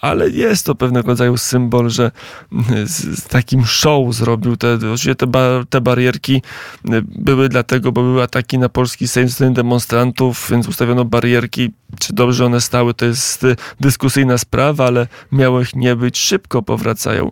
ale 0.00 0.30
jest 0.30 0.66
to 0.66 0.74
pewnego 0.74 1.08
rodzaju 1.08 1.36
symbol, 1.36 1.90
że 1.90 2.10
z, 2.84 3.18
z 3.18 3.22
takim 3.28 3.66
show 3.66 4.14
zrobił 4.14 4.56
te, 4.56 4.74
oczywiście 4.74 5.14
te, 5.14 5.26
ba, 5.26 5.64
te 5.70 5.80
barierki 5.80 6.42
były 7.04 7.48
dlatego, 7.48 7.92
bo 7.92 8.02
były 8.02 8.22
ataki 8.22 8.58
na 8.58 8.68
polski 8.68 9.08
Sejm 9.08 9.28
ze 9.28 9.34
strony 9.34 9.54
demonstrantów, 9.54 10.48
więc 10.50 10.68
ustawiono 10.68 11.04
barierki. 11.04 11.72
Czy 12.00 12.12
dobrze 12.12 12.46
one 12.46 12.60
stały, 12.60 12.94
to 12.94 13.06
jest 13.06 13.46
dyskusyjna 13.80 14.38
sprawa, 14.38 14.86
ale 14.86 15.06
miało 15.32 15.60
ich 15.60 15.76
nie 15.76 15.96
być. 15.96 16.18
Szybko 16.18 16.62
powracają. 16.62 17.30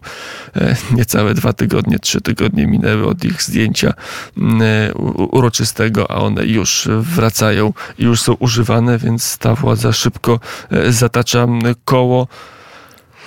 E, 0.56 0.76
Niecałe 0.96 1.34
dwa 1.34 1.52
tygodnie, 1.52 1.98
trzy 1.98 2.20
tygodnie 2.20 2.66
minęły 2.66 3.06
od 3.06 3.24
ich 3.24 3.42
zdjęcia 3.42 3.94
uroczystego, 5.34 6.10
a 6.10 6.14
one 6.14 6.46
już 6.46 6.88
wracają 7.00 7.72
już 7.98 8.22
są 8.22 8.32
używane, 8.32 8.98
więc 8.98 9.38
ta 9.38 9.54
władza 9.54 9.92
szybko 9.92 10.40
e, 10.70 10.92
zatacza 10.92 11.46
koło. 11.84 12.28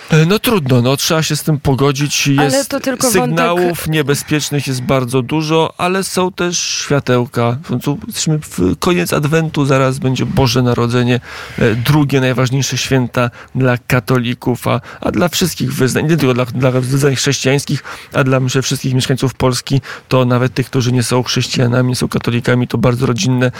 E, 0.09 0.25
No 0.25 0.39
trudno, 0.39 0.81
no 0.81 0.97
trzeba 0.97 1.23
się 1.23 1.35
z 1.35 1.43
tym 1.43 1.59
pogodzić. 1.59 2.27
Jest 2.27 2.75
sygnałów 3.11 3.87
niebezpiecznych 3.87 4.67
jest 4.67 4.81
bardzo 4.81 5.21
dużo, 5.21 5.73
ale 5.77 6.03
są 6.03 6.31
też 6.31 6.59
światełka. 6.59 7.57
W 7.63 7.67
końcu 7.67 7.97
Jesteśmy 8.07 8.39
w 8.39 8.77
koniec 8.79 9.13
Adwentu, 9.13 9.65
zaraz 9.65 9.99
będzie 9.99 10.25
Boże 10.25 10.61
Narodzenie, 10.61 11.19
e, 11.59 11.75
drugie 11.75 12.21
najważniejsze 12.21 12.77
święta 12.77 13.29
dla 13.55 13.77
katolików, 13.77 14.67
a, 14.67 14.81
a 15.01 15.11
dla 15.11 15.29
wszystkich 15.29 15.73
wyznań, 15.73 16.09
nie 16.09 16.17
tylko 16.17 16.33
dla, 16.33 16.45
dla 16.45 16.71
wyznań 16.71 17.15
chrześcijańskich, 17.15 17.83
a 18.13 18.23
dla 18.23 18.39
myślę, 18.39 18.61
wszystkich 18.61 18.93
mieszkańców 18.93 19.33
Polski, 19.33 19.81
to 20.07 20.25
nawet 20.25 20.53
tych, 20.53 20.65
którzy 20.65 20.91
nie 20.91 21.03
są 21.03 21.23
chrześcijanami, 21.23 21.89
nie 21.89 21.95
są 21.95 22.07
katolikami, 22.07 22.67
to 22.67 22.77
bardzo 22.77 23.05
rodzinne 23.05 23.51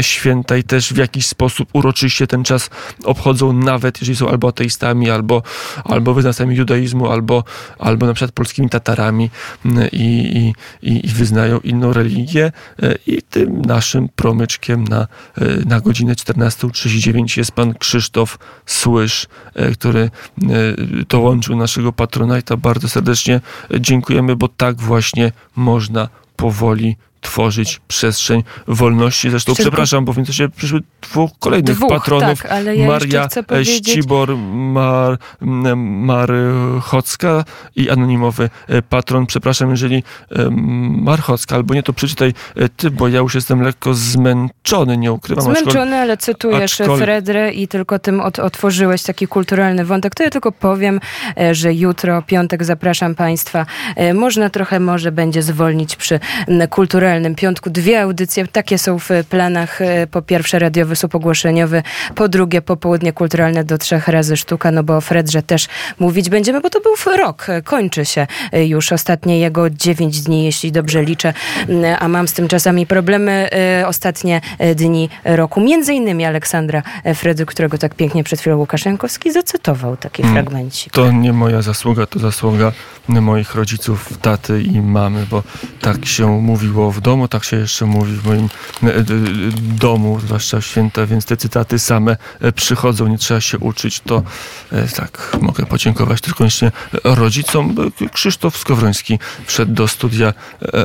święta 0.00 0.56
i 0.56 0.64
też 0.64 0.92
w 0.92 0.96
jakiś 0.96 1.26
sposób 1.26 1.68
uroczyście 1.72 2.26
ten 2.26 2.44
czas 2.44 2.70
obchodzą, 3.04 3.52
nawet 3.52 4.00
jeżeli 4.00 4.16
są 4.16 4.28
albo 4.28 4.48
ateistami, 4.48 5.10
albo, 5.10 5.42
albo 5.88 6.14
wyznawcami 6.14 6.56
judaizmu, 6.56 7.10
albo, 7.10 7.44
albo 7.78 8.06
na 8.06 8.14
przykład 8.14 8.32
polskimi 8.32 8.68
Tatarami 8.68 9.30
mm, 9.64 9.88
i, 9.92 10.52
i, 10.82 11.06
i, 11.06 11.08
wyznają 11.08 11.58
inną 11.58 11.92
religię 11.92 12.52
e, 12.82 12.94
i 13.06 13.22
tym 13.22 13.62
naszym 13.62 14.08
promyczkiem 14.08 14.84
na, 14.84 15.00
e, 15.00 15.06
na 15.66 15.80
godzinę 15.80 16.14
14.39 16.14 17.38
jest 17.38 17.52
pan 17.52 17.74
Krzysztof 17.74 18.38
Słysz, 18.66 19.26
e, 19.54 19.70
który 19.70 20.10
dołączył 21.08 21.56
naszego 21.56 21.92
patronajta. 21.92 22.56
Bardzo 22.56 22.88
serdecznie 22.88 23.40
dziękujemy, 23.80 24.36
bo 24.36 24.48
tak 24.48 24.76
właśnie 24.80 25.32
można 25.56 26.08
powoli 26.36 26.96
tworzyć 27.26 27.80
przestrzeń 27.88 28.42
wolności. 28.68 29.30
Zresztą 29.30 29.54
Wszystko- 29.54 29.70
przepraszam, 29.70 30.04
bo 30.04 30.12
w 30.12 30.16
międzyczasie 30.16 30.48
przyszły 30.48 30.80
dwóch 31.02 31.30
kolejnych 31.40 31.76
Dwóch, 31.76 31.88
patronów. 31.90 32.42
tak, 32.42 32.52
ale 32.52 32.76
ja 32.76 32.86
Maria 32.86 33.28
powiedzieć... 33.46 33.88
Ścibor 33.90 34.36
Mar, 34.36 35.18
Marchocka 35.76 37.44
i 37.76 37.90
anonimowy 37.90 38.50
e, 38.68 38.82
patron. 38.82 39.26
Przepraszam, 39.26 39.70
jeżeli 39.70 39.96
e, 39.96 40.50
Marchocka 41.02 41.56
albo 41.56 41.74
nie, 41.74 41.82
to 41.82 41.92
przeczytaj 41.92 42.34
e, 42.56 42.68
ty, 42.68 42.90
bo 42.90 43.08
ja 43.08 43.18
już 43.18 43.34
jestem 43.34 43.62
lekko 43.62 43.94
zmęczony, 43.94 44.96
nie 44.96 45.12
ukrywam. 45.12 45.44
Zmęczony, 45.44 45.96
ale 45.96 46.16
cytujesz 46.16 46.80
aczkolwiek- 46.80 46.98
Fredrę 46.98 47.52
i 47.52 47.68
tylko 47.68 47.98
tym 47.98 48.20
od, 48.20 48.38
otworzyłeś 48.38 49.02
taki 49.02 49.26
kulturalny 49.26 49.84
wątek. 49.84 50.14
To 50.14 50.22
ja 50.22 50.30
tylko 50.30 50.52
powiem, 50.52 51.00
że 51.52 51.74
jutro, 51.74 52.22
piątek, 52.22 52.64
zapraszam 52.64 53.14
Państwa. 53.14 53.66
Można 54.14 54.50
trochę 54.50 54.80
może 54.80 55.12
będzie 55.12 55.42
zwolnić 55.42 55.96
przy 55.96 56.20
m, 56.48 56.68
piątku. 57.36 57.70
Dwie 57.70 58.02
audycje, 58.02 58.46
takie 58.46 58.78
są 58.78 58.98
w 58.98 59.08
planach. 59.30 59.80
E, 59.80 60.06
Po 60.06 60.22
pierwsze 60.22 60.58
radiowy 60.58 60.96
słup 60.96 61.14
ogłoszeniowy, 61.14 61.82
po 62.14 62.28
drugie 62.28 62.62
popołudnie 62.62 63.12
kulturalne 63.12 63.64
do 63.64 63.78
trzech 63.78 64.08
razy 64.08 64.36
sztuka, 64.36 64.70
no 64.70 64.82
bo 64.82 64.96
o 64.96 65.00
Fredrze 65.00 65.42
też 65.42 65.68
mówić 65.98 66.28
będziemy, 66.30 66.60
bo 66.60 66.70
to 66.70 66.80
był 66.80 66.92
rok. 67.16 67.46
E, 67.48 67.62
Kończy 67.62 68.04
się 68.04 68.26
e, 68.52 68.66
już 68.66 68.92
ostatnie 68.92 69.38
jego 69.40 69.70
dziewięć 69.70 70.20
dni, 70.20 70.44
jeśli 70.44 70.72
dobrze 70.72 71.02
liczę, 71.02 71.34
a 71.98 72.08
mam 72.08 72.28
z 72.28 72.32
tym 72.32 72.48
czasami 72.48 72.86
problemy. 72.86 73.48
Ostatnie 73.86 74.40
dni 74.76 75.08
roku. 75.24 75.60
Między 75.60 75.94
innymi 75.94 76.24
Aleksandra 76.24 76.82
Fredy, 77.14 77.46
którego 77.46 77.78
tak 77.78 77.94
pięknie 77.94 78.24
przed 78.24 78.40
chwilą 78.40 78.56
Łukasz 78.56 78.84
Jankowski 78.84 79.32
zacytował 79.32 79.96
taki 79.96 80.22
Mm. 80.22 80.34
fragmencik. 80.34 80.92
To 80.92 81.12
nie 81.12 81.32
moja 81.32 81.62
zasługa, 81.62 82.06
to 82.06 82.18
zasługa 82.18 82.72
moich 83.08 83.54
rodziców, 83.54 84.18
taty 84.22 84.62
i 84.62 84.80
mamy, 84.80 85.26
bo 85.30 85.42
tak 85.80 86.06
się 86.06 86.26
mówiło 86.40 86.92
w 86.92 87.00
domu, 87.06 87.28
tak 87.28 87.44
się 87.44 87.56
jeszcze 87.56 87.86
mówi 87.86 88.12
w 88.12 88.24
moim 88.26 88.48
e, 88.82 88.86
e, 88.86 89.04
domu, 89.60 90.20
zwłaszcza 90.20 90.60
w 90.60 90.64
święta, 90.66 91.06
więc 91.06 91.24
te 91.24 91.36
cytaty 91.36 91.78
same 91.78 92.16
e, 92.40 92.52
przychodzą, 92.52 93.06
nie 93.08 93.18
trzeba 93.18 93.40
się 93.40 93.58
uczyć. 93.58 94.00
To 94.00 94.22
tak, 94.96 95.36
mogę 95.40 95.66
podziękować 95.66 96.20
tylko 96.20 96.38
koniecznie 96.38 96.72
rodzicom. 97.04 97.74
Krzysztof 98.12 98.58
Skowroński 98.58 99.18
wszedł 99.46 99.72
do 99.72 99.88
studia 99.88 100.34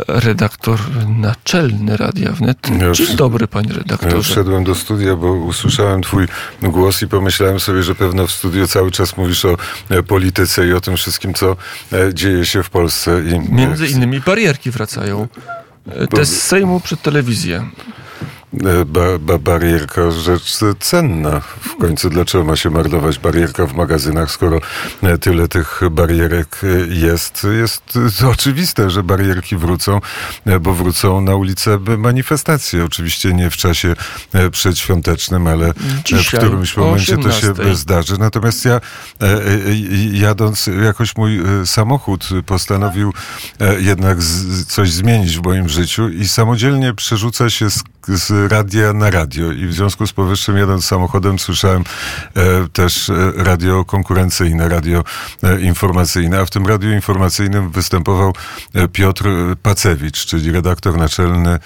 redaktor 0.07 0.79
naczelny 1.07 1.97
Radia 1.97 2.31
Wnet. 2.31 2.57
Ja 2.79 2.85
już- 2.85 2.97
Dzień 2.97 3.15
dobry, 3.15 3.47
panie 3.47 3.69
Ja 3.69 3.75
redaktorze. 3.77 4.31
wszedłem 4.31 4.63
do 4.63 4.75
studia, 4.75 5.15
bo 5.15 5.33
usłyszałem 5.33 6.01
twój 6.01 6.27
głos 6.61 7.01
i 7.01 7.07
pomyślałem 7.07 7.59
sobie, 7.59 7.83
że 7.83 7.95
pewno 7.95 8.27
w 8.27 8.31
studiu 8.31 8.67
cały 8.67 8.91
czas 8.91 9.17
mówisz 9.17 9.45
o 9.45 9.57
polityce 10.07 10.67
i 10.67 10.73
o 10.73 10.81
tym 10.81 10.97
wszystkim, 10.97 11.33
co 11.33 11.55
dzieje 12.13 12.45
się 12.45 12.63
w 12.63 12.69
Polsce. 12.69 13.21
I, 13.21 13.53
Między 13.53 13.87
innymi 13.87 14.19
barierki 14.19 14.71
wracają. 14.71 15.27
Te 16.09 16.25
z 16.25 16.41
Sejmu 16.41 16.79
przed 16.79 17.01
telewizję. 17.01 17.69
E, 18.53 18.85
Ba, 18.85 19.19
ba, 19.19 19.37
barierka, 19.37 20.11
rzecz 20.11 20.59
cenna. 20.79 21.39
W 21.61 21.75
końcu 21.75 22.09
dlaczego 22.09 22.43
ma 22.43 22.55
się 22.55 22.69
marnować 22.69 23.19
barierka 23.19 23.65
w 23.67 23.73
magazynach, 23.73 24.31
skoro 24.31 24.59
e, 25.03 25.17
tyle 25.17 25.47
tych 25.47 25.81
barierek 25.91 26.61
e, 26.63 26.67
jest? 26.95 27.47
Jest 27.59 27.83
e, 28.21 28.27
oczywiste, 28.27 28.89
że 28.89 29.03
barierki 29.03 29.57
wrócą, 29.57 30.01
e, 30.45 30.59
bo 30.59 30.73
wrócą 30.73 31.21
na 31.21 31.35
ulicę 31.35 31.79
manifestacje. 31.97 32.85
Oczywiście 32.85 33.33
nie 33.33 33.49
w 33.49 33.57
czasie 33.57 33.93
e, 34.33 34.49
przedświątecznym, 34.49 35.47
ale 35.47 35.67
e, 35.67 35.73
w 35.73 36.03
Dzisiaj 36.03 36.39
którymś 36.41 36.77
momencie 36.77 37.17
to 37.17 37.31
się 37.31 37.51
18:00. 37.51 37.75
zdarzy. 37.75 38.17
Natomiast 38.17 38.65
ja 38.65 38.73
e, 38.75 38.81
e, 39.21 39.41
jadąc, 40.11 40.69
jakoś 40.83 41.15
mój 41.15 41.39
e, 41.39 41.65
samochód 41.65 42.29
postanowił 42.45 43.13
e, 43.59 43.81
jednak 43.81 44.17
coś 44.67 44.91
zmienić 44.91 45.37
w 45.37 45.43
moim 45.43 45.69
życiu 45.69 46.09
i 46.09 46.27
samodzielnie 46.27 46.93
przerzuca 46.93 47.49
się 47.49 47.69
z, 47.69 47.83
z 48.07 48.40
radia 48.47 48.93
na 48.93 49.09
radio. 49.09 49.51
I 49.51 49.65
w 49.65 49.73
związku 49.73 50.07
z 50.07 50.13
powyższym 50.13 50.57
jadąc 50.57 50.85
samochodem 50.85 51.39
słyszałem 51.39 51.83
e, 52.35 52.67
też 52.73 53.09
e, 53.09 53.31
radio 53.35 53.85
konkurencyjne, 53.85 54.69
radio 54.69 55.03
e, 55.43 55.61
informacyjne, 55.61 56.39
a 56.39 56.45
w 56.45 56.49
tym 56.49 56.67
radiu 56.67 56.91
informacyjnym 56.91 57.71
występował 57.71 58.33
e, 58.73 58.87
Piotr 58.87 59.25
Pacewicz, 59.63 60.25
czyli 60.25 60.51
redaktor 60.51 60.97
naczelny 60.97 61.59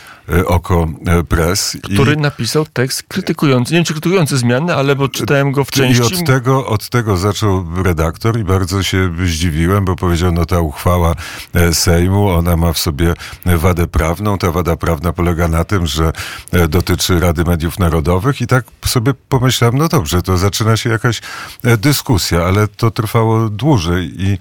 Oko 0.45 0.87
e, 1.05 1.23
Press. 1.23 1.75
I- 1.75 1.79
który 1.79 2.17
napisał 2.17 2.65
tekst 2.73 3.03
krytykujący, 3.07 3.73
nie 3.73 3.77
wiem 3.77 3.85
czy 3.85 3.93
krytykujący 3.93 4.37
zmiany, 4.37 4.75
ale 4.75 4.95
bo 4.95 5.09
czytałem 5.09 5.51
go 5.51 5.65
w 5.65 5.67
I 5.69 5.71
części. 5.71 6.01
od 6.21 6.25
tego, 6.27 6.67
od 6.67 6.89
tego 6.89 7.17
zaczął 7.17 7.65
redaktor 7.83 8.39
i 8.39 8.43
bardzo 8.43 8.83
się 8.83 9.11
zdziwiłem, 9.25 9.85
bo 9.85 9.95
powiedział, 9.95 10.31
no 10.31 10.45
ta 10.45 10.59
uchwała 10.59 11.15
e, 11.53 11.73
Sejmu, 11.73 12.29
ona 12.29 12.57
ma 12.57 12.73
w 12.73 12.77
sobie 12.77 13.13
wadę 13.45 13.87
prawną. 13.87 14.37
Ta 14.37 14.51
wada 14.51 14.75
prawna 14.75 15.13
polega 15.13 15.47
na 15.47 15.63
tym, 15.63 15.87
że 15.87 16.11
e, 16.51 16.67
dotyczy 16.67 17.19
Rady 17.19 17.43
Mediów 17.43 17.79
Narodowych 17.79 18.41
i 18.41 18.47
tak 18.47 18.65
sobie 18.85 19.13
pomyślałem, 19.29 19.77
no 19.77 19.87
dobrze, 19.87 20.21
to 20.21 20.37
zaczyna 20.37 20.77
się 20.77 20.89
jakaś 20.89 21.21
e, 21.63 21.77
dyskusja, 21.77 22.43
ale 22.43 22.67
to 22.67 22.91
trwało 22.91 23.49
dłużej 23.49 24.11
i 24.23 24.37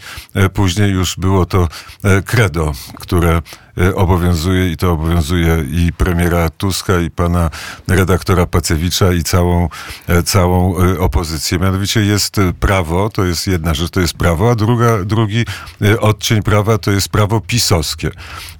później 0.52 0.90
już 0.90 1.16
było 1.16 1.46
to 1.46 1.68
credo, 2.24 2.72
które 3.00 3.42
obowiązuje 3.94 4.70
i 4.70 4.76
to 4.76 4.92
obowiązuje 4.92 5.64
i 5.70 5.92
premiera 5.92 6.50
Tuska, 6.50 7.00
i 7.00 7.10
pana 7.10 7.50
redaktora 7.88 8.46
Pacewicza, 8.46 9.12
i 9.12 9.22
całą, 9.22 9.68
e, 10.08 10.22
całą 10.22 10.78
e, 10.78 10.98
opozycję. 10.98 11.58
Mianowicie 11.58 12.00
jest 12.00 12.36
prawo, 12.60 13.10
to 13.10 13.24
jest 13.24 13.46
jedna 13.46 13.74
rzecz, 13.74 13.90
to 13.90 14.00
jest 14.00 14.14
prawo, 14.14 14.50
a 14.50 14.54
druga, 14.54 15.04
drugi 15.04 15.44
odcień 16.00 16.42
prawa 16.42 16.78
to 16.78 16.90
jest 16.90 17.08
prawo 17.08 17.40
pisowskie. 17.40 18.10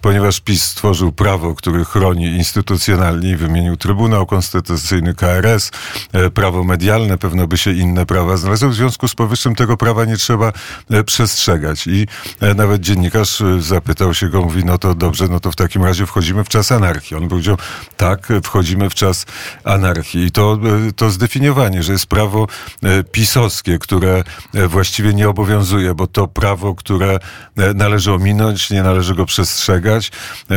Ponieważ 0.01 0.41
PiS 0.41 0.63
stworzył 0.63 1.13
prawo, 1.13 1.55
które 1.55 1.85
chroni 1.85 2.27
instytucjonalnie 2.27 3.37
wymienił 3.37 3.77
Trybunał 3.77 4.27
Konstytucyjny, 4.27 5.15
KRS, 5.15 5.71
prawo 6.35 6.65
medialne, 6.65 7.19
pewno 7.19 7.47
by 7.47 7.59
się 7.59 7.73
inne 7.73 8.07
prawa 8.07 8.37
znalazły. 8.37 8.69
W 8.69 8.75
związku 8.75 9.09
z 9.09 9.15
powyższym 9.15 9.55
tego 9.55 9.77
prawa 9.77 10.05
nie 10.05 10.17
trzeba 10.17 10.53
przestrzegać. 11.07 11.87
I 11.87 12.07
nawet 12.57 12.81
dziennikarz 12.81 13.43
zapytał 13.59 14.15
się 14.15 14.29
go, 14.29 14.43
mówi, 14.43 14.65
no 14.65 14.79
to 14.79 14.95
dobrze, 15.05 15.29
no 15.29 15.41
to 15.41 15.53
w 15.53 15.57
takim 15.57 15.85
razie 15.85 16.07
wchodzimy 16.07 16.45
w 16.45 16.49
czas 16.49 16.73
anarchii. 16.73 17.17
On 17.17 17.29
powiedział, 17.29 17.57
tak, 17.97 18.29
wchodzimy 18.43 18.91
w 18.91 18.95
czas 18.95 19.27
anarchii. 19.65 20.25
I 20.25 20.31
to, 20.31 20.59
e, 20.89 20.93
to 20.93 21.11
zdefiniowanie, 21.11 21.83
że 21.83 21.93
jest 21.93 22.07
prawo 22.07 22.47
e, 22.83 23.05
pisowskie, 23.05 23.79
które 23.79 24.25
e, 24.55 24.69
właściwie 24.69 25.15
nie 25.15 25.29
obowiązuje, 25.29 25.95
bo 25.95 26.07
to 26.07 26.29
prawo, 26.29 26.75
które 26.75 27.19
należy 27.75 28.13
ominąć, 28.13 28.71
nie 28.71 28.83
należy 28.83 29.15
go 29.15 29.27
przestrzegać, 29.27 30.13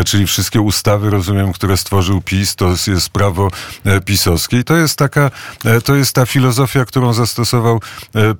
czyli 0.05 0.27
wszystkie 0.27 0.61
ustawy, 0.61 1.09
rozumiem, 1.09 1.53
które 1.53 1.77
stworzył 1.77 2.21
PiS, 2.21 2.55
to 2.55 2.69
jest 2.87 3.09
prawo 3.09 3.51
pisowskie. 4.05 4.59
I 4.59 4.63
to 4.63 4.75
jest 4.75 4.97
taka, 4.97 5.31
to 5.83 5.95
jest 5.95 6.13
ta 6.13 6.25
filozofia, 6.25 6.85
którą 6.85 7.13
zastosował 7.13 7.79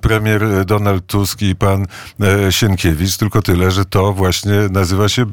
premier 0.00 0.64
Donald 0.64 1.06
Tusk 1.06 1.42
i 1.42 1.56
pan 1.56 1.86
Sienkiewicz, 2.50 3.16
tylko 3.16 3.42
tyle, 3.42 3.70
że 3.70 3.84
to 3.84 4.12
właśnie 4.12 4.68
nazywa 4.70 5.08
się 5.08 5.26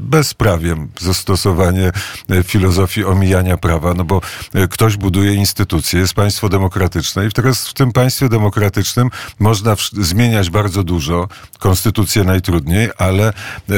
bezprawiem 0.65 0.89
zastosowanie 0.99 1.91
e, 2.29 2.43
filozofii 2.43 3.05
omijania 3.05 3.57
prawa, 3.57 3.93
no 3.93 4.03
bo 4.03 4.21
e, 4.53 4.67
ktoś 4.67 4.97
buduje 4.97 5.33
instytucje, 5.33 5.99
jest 5.99 6.13
państwo 6.13 6.49
demokratyczne 6.49 7.27
i 7.27 7.31
teraz 7.31 7.67
w 7.67 7.73
tym 7.73 7.91
państwie 7.91 8.29
demokratycznym 8.29 9.09
można 9.39 9.75
zmieniać 9.91 10.49
bardzo 10.49 10.83
dużo, 10.83 11.27
konstytucję 11.59 12.23
najtrudniej, 12.23 12.89
ale 12.97 13.27
e, 13.27 13.33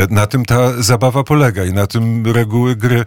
na 0.10 0.28
tym 0.28 0.46
ta 0.46 0.82
zabawa 0.84 1.24
polega 1.24 1.66
i 1.66 1.74
na 1.74 1.88
tym 1.88 2.28
reguły 2.28 2.76
gry 2.76 3.06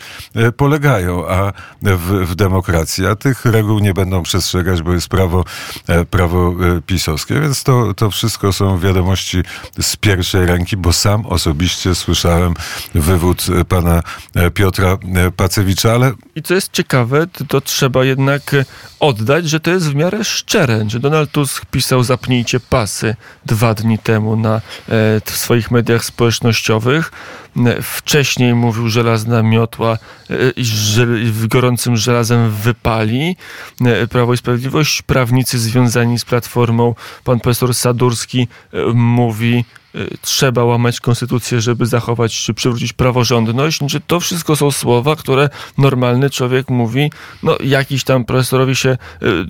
polegają, 0.56 1.28
a 1.28 1.52
w, 1.82 2.26
w 2.26 2.34
demokracji, 2.34 3.06
a 3.06 3.16
tych 3.16 3.44
reguł 3.44 3.78
nie 3.78 3.94
będą 3.94 4.22
przestrzegać, 4.22 4.82
bo 4.82 4.92
jest 4.92 5.08
prawo, 5.08 5.44
prawo 6.10 6.54
pisowskie, 6.86 7.40
więc 7.40 7.62
to, 7.62 7.94
to 7.94 8.10
wszystko 8.10 8.52
są 8.52 8.78
wiadomości 8.78 9.42
z 9.80 9.96
pierwszej 9.96 10.46
ręki, 10.46 10.76
bo 10.76 10.92
sam 10.92 11.26
osobiście 11.26 11.94
słyszałem 11.94 12.54
wywód 12.94 13.46
pana 13.70 14.02
e, 14.34 14.50
Piotra 14.50 14.98
e, 15.14 15.30
Pacewicza, 15.30 15.92
ale... 15.92 16.12
I 16.34 16.42
co 16.42 16.54
jest 16.54 16.72
ciekawe, 16.72 17.26
to 17.48 17.60
trzeba 17.60 18.04
jednak 18.04 18.56
oddać, 19.00 19.48
że 19.48 19.60
to 19.60 19.70
jest 19.70 19.90
w 19.90 19.94
miarę 19.94 20.24
szczere, 20.24 20.84
że 20.88 21.00
Donald 21.00 21.30
Tusk 21.30 21.66
pisał 21.66 22.02
zapnijcie 22.02 22.60
pasy 22.60 23.16
dwa 23.46 23.74
dni 23.74 23.98
temu 23.98 24.36
na 24.36 24.54
e, 24.56 24.60
swoich 25.24 25.70
mediach 25.70 26.04
społecznościowych. 26.04 27.12
Wcześniej 27.82 28.54
mówił 28.54 28.88
żelazna 28.88 29.42
miotła 29.42 29.98
i 30.56 31.48
gorącym 31.48 31.96
żelazem 31.96 32.50
wypali. 32.50 33.36
Prawo 34.10 34.34
i 34.34 34.36
Sprawiedliwość, 34.36 35.02
prawnicy 35.02 35.58
związani 35.58 36.18
z 36.18 36.24
Platformą, 36.24 36.94
pan 37.24 37.40
profesor 37.40 37.74
Sadurski 37.74 38.48
mówi 38.94 39.64
trzeba 40.20 40.64
łamać 40.64 41.00
konstytucję, 41.00 41.60
żeby 41.60 41.86
zachować 41.86 42.34
czy 42.34 42.54
przywrócić 42.54 42.92
praworządność, 42.92 43.80
czy 43.88 44.00
to 44.00 44.20
wszystko 44.20 44.56
są 44.56 44.70
słowa, 44.70 45.16
które 45.16 45.48
normalny 45.78 46.30
człowiek 46.30 46.70
mówi, 46.70 47.10
no 47.42 47.56
jakiś 47.64 48.04
tam 48.04 48.24
profesorowi 48.24 48.76
się 48.76 48.98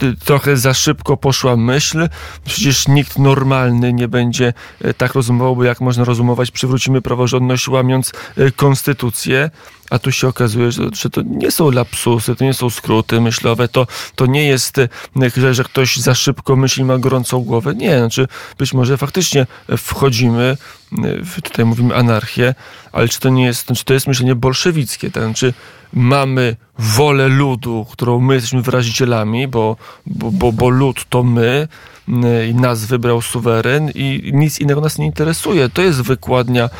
y, 0.03 0.16
trochę 0.24 0.57
za 0.57 0.74
szybko 0.74 1.16
poszła 1.16 1.57
myśl, 1.57 2.09
przecież 2.44 2.88
nikt 2.88 3.18
normalny 3.18 3.92
nie 3.92 4.09
będzie 4.09 4.53
y, 4.85 4.94
tak 4.94 5.14
rozumował, 5.14 5.57
bo 5.57 5.64
jak 5.64 5.81
można 5.81 6.05
rozumować, 6.05 6.50
przywrócimy 6.50 7.03
praworządność 7.03 7.68
łamiąc 7.68 8.12
konstytucję, 8.57 9.50
a 9.90 9.98
tu 9.98 10.12
się 10.12 10.29
okazuje, 10.29 10.72
że, 10.72 10.83
że 10.92 11.11
to 11.11 11.22
nie 11.22 11.50
są 11.50 11.70
lapsusy, 11.70 12.37
to 12.37 12.44
nie 12.44 12.55
są 12.55 12.70
skróty 12.70 13.20
myślowe, 13.20 13.68
to, 13.68 13.87
to 14.14 14.26
nie 14.26 14.44
jest, 14.46 14.76
że, 15.37 15.55
że 15.55 15.64
ktoś 15.64 15.96
za 15.96 16.14
szybko 16.14 16.57
myśli, 16.57 16.85
ma 16.85 16.98
gorącą 16.98 17.40
głowę. 17.40 17.74
Nie, 17.74 17.98
znaczy 17.98 18.29
być 18.59 18.74
może 18.74 18.96
faktycznie 18.96 19.46
wchodzimy, 19.76 20.57
tutaj 21.44 21.64
mówimy 21.64 21.96
anarchię, 21.96 22.55
ale 22.92 23.09
czy 23.09 23.20
to 23.20 23.29
nie 23.29 23.44
jest, 23.44 23.66
czy 23.76 23.85
to 23.85 23.94
jest 23.94 24.07
myślenie 24.07 24.35
bolszewickie, 24.35 25.11
to 25.11 25.20
znaczy 25.20 25.55
mamy 25.92 26.57
wolę 26.79 27.29
ludu, 27.29 27.87
którą 27.92 28.20
my 28.20 28.35
jesteśmy 28.35 28.62
wyrazicielami, 28.62 29.48
bo, 29.48 29.76
bo, 30.07 30.31
bo, 30.31 30.53
bo 30.53 30.68
lud 30.68 31.05
to 31.09 31.22
my, 31.22 31.68
nas 32.55 32.85
wybrał 32.85 33.23
suweren 33.23 33.90
i 33.94 34.31
nic 34.35 34.61
innego 34.61 34.81
nas 34.81 34.99
nie 34.99 35.07
interesuje. 35.07 35.68
To 35.68 35.83
jest 35.83 36.03
wykładnia 36.03 36.70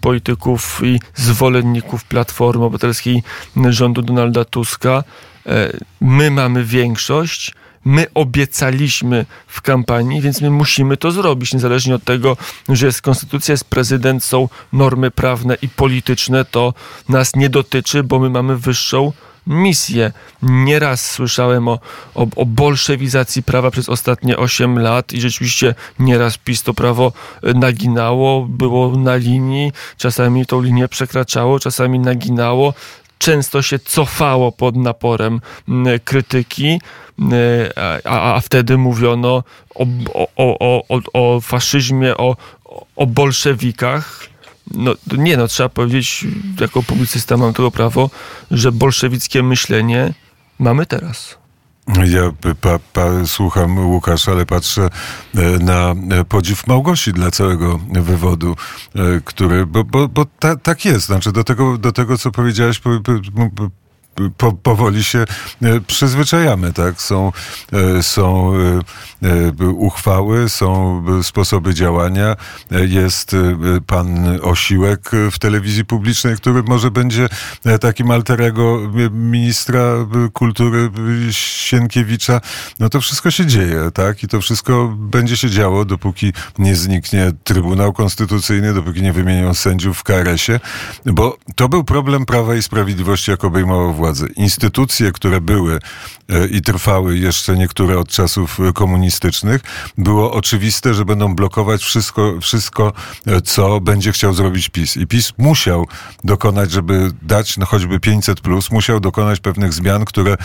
polityków 0.00 0.80
i 0.84 1.00
zwolenników 1.14 2.04
Platformy 2.04 2.64
Obywatelskiej 2.64 3.22
rządu 3.68 4.02
Donalda 4.02 4.44
Tuska. 4.44 5.04
E, 5.46 5.72
my 6.00 6.30
mamy 6.30 6.64
większość, 6.64 7.54
my 7.84 8.06
obiecaliśmy 8.14 9.26
w 9.46 9.60
kampanii, 9.60 10.20
więc 10.20 10.40
my 10.40 10.50
musimy 10.50 10.96
to 10.96 11.10
zrobić, 11.10 11.54
niezależnie 11.54 11.94
od 11.94 12.04
tego, 12.04 12.36
że 12.68 12.86
jest 12.86 13.02
konstytucja, 13.02 13.52
jest 13.52 13.64
prezydent, 13.64 14.24
są 14.24 14.48
normy 14.72 15.10
prawne 15.10 15.56
i 15.62 15.68
polityczne, 15.68 16.44
to 16.44 16.74
nas 17.08 17.36
nie 17.36 17.48
dotyczy, 17.50 18.02
bo 18.02 18.18
my 18.18 18.30
mamy 18.30 18.56
wyższą 18.56 19.12
misję. 19.48 20.12
Nieraz 20.42 21.10
słyszałem 21.10 21.68
o, 21.68 21.78
o, 22.14 22.26
o 22.36 22.46
bolszewizacji 22.46 23.42
prawa 23.42 23.70
przez 23.70 23.88
ostatnie 23.88 24.36
8 24.36 24.78
lat 24.78 25.12
i 25.12 25.20
rzeczywiście 25.20 25.74
nieraz 25.98 26.38
PiS 26.38 26.62
to 26.62 26.74
prawo 26.74 27.12
e, 27.42 27.54
naginało, 27.54 28.46
było 28.48 28.96
na 28.96 29.16
linii, 29.16 29.72
czasami 29.96 30.46
tą 30.46 30.60
linię 30.60 30.88
przekraczało, 30.88 31.60
czasami 31.60 31.98
naginało 31.98 32.74
często 33.18 33.62
się 33.62 33.78
cofało 33.78 34.52
pod 34.52 34.76
naporem 34.76 35.40
krytyki, 36.04 36.80
a, 38.04 38.34
a 38.34 38.40
wtedy 38.40 38.78
mówiono 38.78 39.42
o, 39.74 39.86
o, 40.14 40.58
o, 40.58 40.82
o, 40.88 41.00
o 41.12 41.40
faszyzmie, 41.40 42.16
o, 42.16 42.36
o 42.96 43.06
bolszewikach. 43.06 44.28
No 44.74 44.94
nie, 45.18 45.36
no 45.36 45.48
trzeba 45.48 45.68
powiedzieć, 45.68 46.26
jako 46.60 46.82
publicysta 46.82 47.36
mam 47.36 47.52
tego 47.52 47.70
prawo, 47.70 48.10
że 48.50 48.72
bolszewickie 48.72 49.42
myślenie 49.42 50.14
mamy 50.58 50.86
teraz. 50.86 51.38
Ja 51.88 52.32
pa, 52.60 52.78
pa, 52.92 53.26
słucham 53.26 53.78
Łukasz, 53.78 54.28
ale 54.28 54.46
patrzę 54.46 54.90
e, 55.34 55.40
na 55.58 55.94
podziw 56.28 56.66
Małgosi 56.66 57.12
dla 57.12 57.30
całego 57.30 57.80
wywodu, 57.92 58.56
e, 58.94 59.20
który, 59.24 59.66
bo, 59.66 59.84
bo, 59.84 60.08
bo 60.08 60.26
ta, 60.38 60.56
tak 60.56 60.84
jest. 60.84 61.06
Znaczy 61.06 61.32
do 61.32 61.44
tego, 61.44 61.78
do 61.78 61.92
tego 61.92 62.18
co 62.18 62.30
powiedziałeś, 62.30 62.80
po, 64.36 64.52
powoli 64.52 65.04
się 65.04 65.18
e, 65.62 65.80
przyzwyczajamy, 65.80 66.72
tak? 66.72 67.02
Są, 67.02 67.32
e, 67.72 68.02
są 68.02 68.52
e, 69.22 69.52
uchwały, 69.72 70.48
są 70.48 71.04
sposoby 71.22 71.74
działania. 71.74 72.36
Jest 72.70 73.36
pan 73.86 74.38
Osiłek 74.42 75.10
w 75.32 75.38
telewizji 75.38 75.84
publicznej, 75.84 76.36
który 76.36 76.62
może 76.62 76.90
będzie 76.90 77.28
takim 77.80 78.10
alterego 78.10 78.80
ministra 79.10 79.80
kultury 80.32 80.90
Sienkiewicza. 81.30 82.40
No 82.80 82.88
to 82.88 83.00
wszystko 83.00 83.30
się 83.30 83.46
dzieje, 83.46 83.90
tak? 83.94 84.22
I 84.22 84.28
to 84.28 84.40
wszystko 84.40 84.96
będzie 84.98 85.36
się 85.36 85.50
działo, 85.50 85.84
dopóki 85.84 86.32
nie 86.58 86.76
zniknie 86.76 87.32
Trybunał 87.44 87.92
Konstytucyjny, 87.92 88.74
dopóki 88.74 89.02
nie 89.02 89.12
wymienią 89.12 89.54
sędziów 89.54 89.98
w 89.98 90.02
KRS-ie, 90.02 90.60
bo 91.06 91.36
to 91.56 91.68
był 91.68 91.84
problem 91.84 92.26
Prawa 92.26 92.54
i 92.54 92.62
Sprawiedliwości, 92.62 93.30
jak 93.30 93.44
obejmował 93.44 93.94
władzę 93.94 94.07
władzy. 94.08 94.28
Instytucje, 94.36 95.12
które 95.12 95.40
były 95.40 95.78
e, 96.28 96.46
i 96.46 96.62
trwały 96.62 97.18
jeszcze 97.18 97.56
niektóre 97.56 97.98
od 97.98 98.08
czasów 98.08 98.60
e, 98.60 98.72
komunistycznych, 98.72 99.60
było 99.98 100.32
oczywiste, 100.32 100.94
że 100.94 101.04
będą 101.04 101.34
blokować 101.34 101.82
wszystko, 101.82 102.40
wszystko 102.40 102.92
e, 103.26 103.40
co 103.40 103.80
będzie 103.80 104.12
chciał 104.12 104.34
zrobić 104.34 104.68
PiS. 104.68 104.96
I 104.96 105.06
PiS 105.06 105.32
musiał 105.38 105.86
dokonać, 106.24 106.70
żeby 106.70 107.10
dać 107.22 107.56
no 107.56 107.66
choćby 107.66 108.00
500, 108.00 108.40
plus, 108.40 108.70
musiał 108.70 109.00
dokonać 109.00 109.40
pewnych 109.40 109.72
zmian, 109.72 110.04
które 110.04 110.36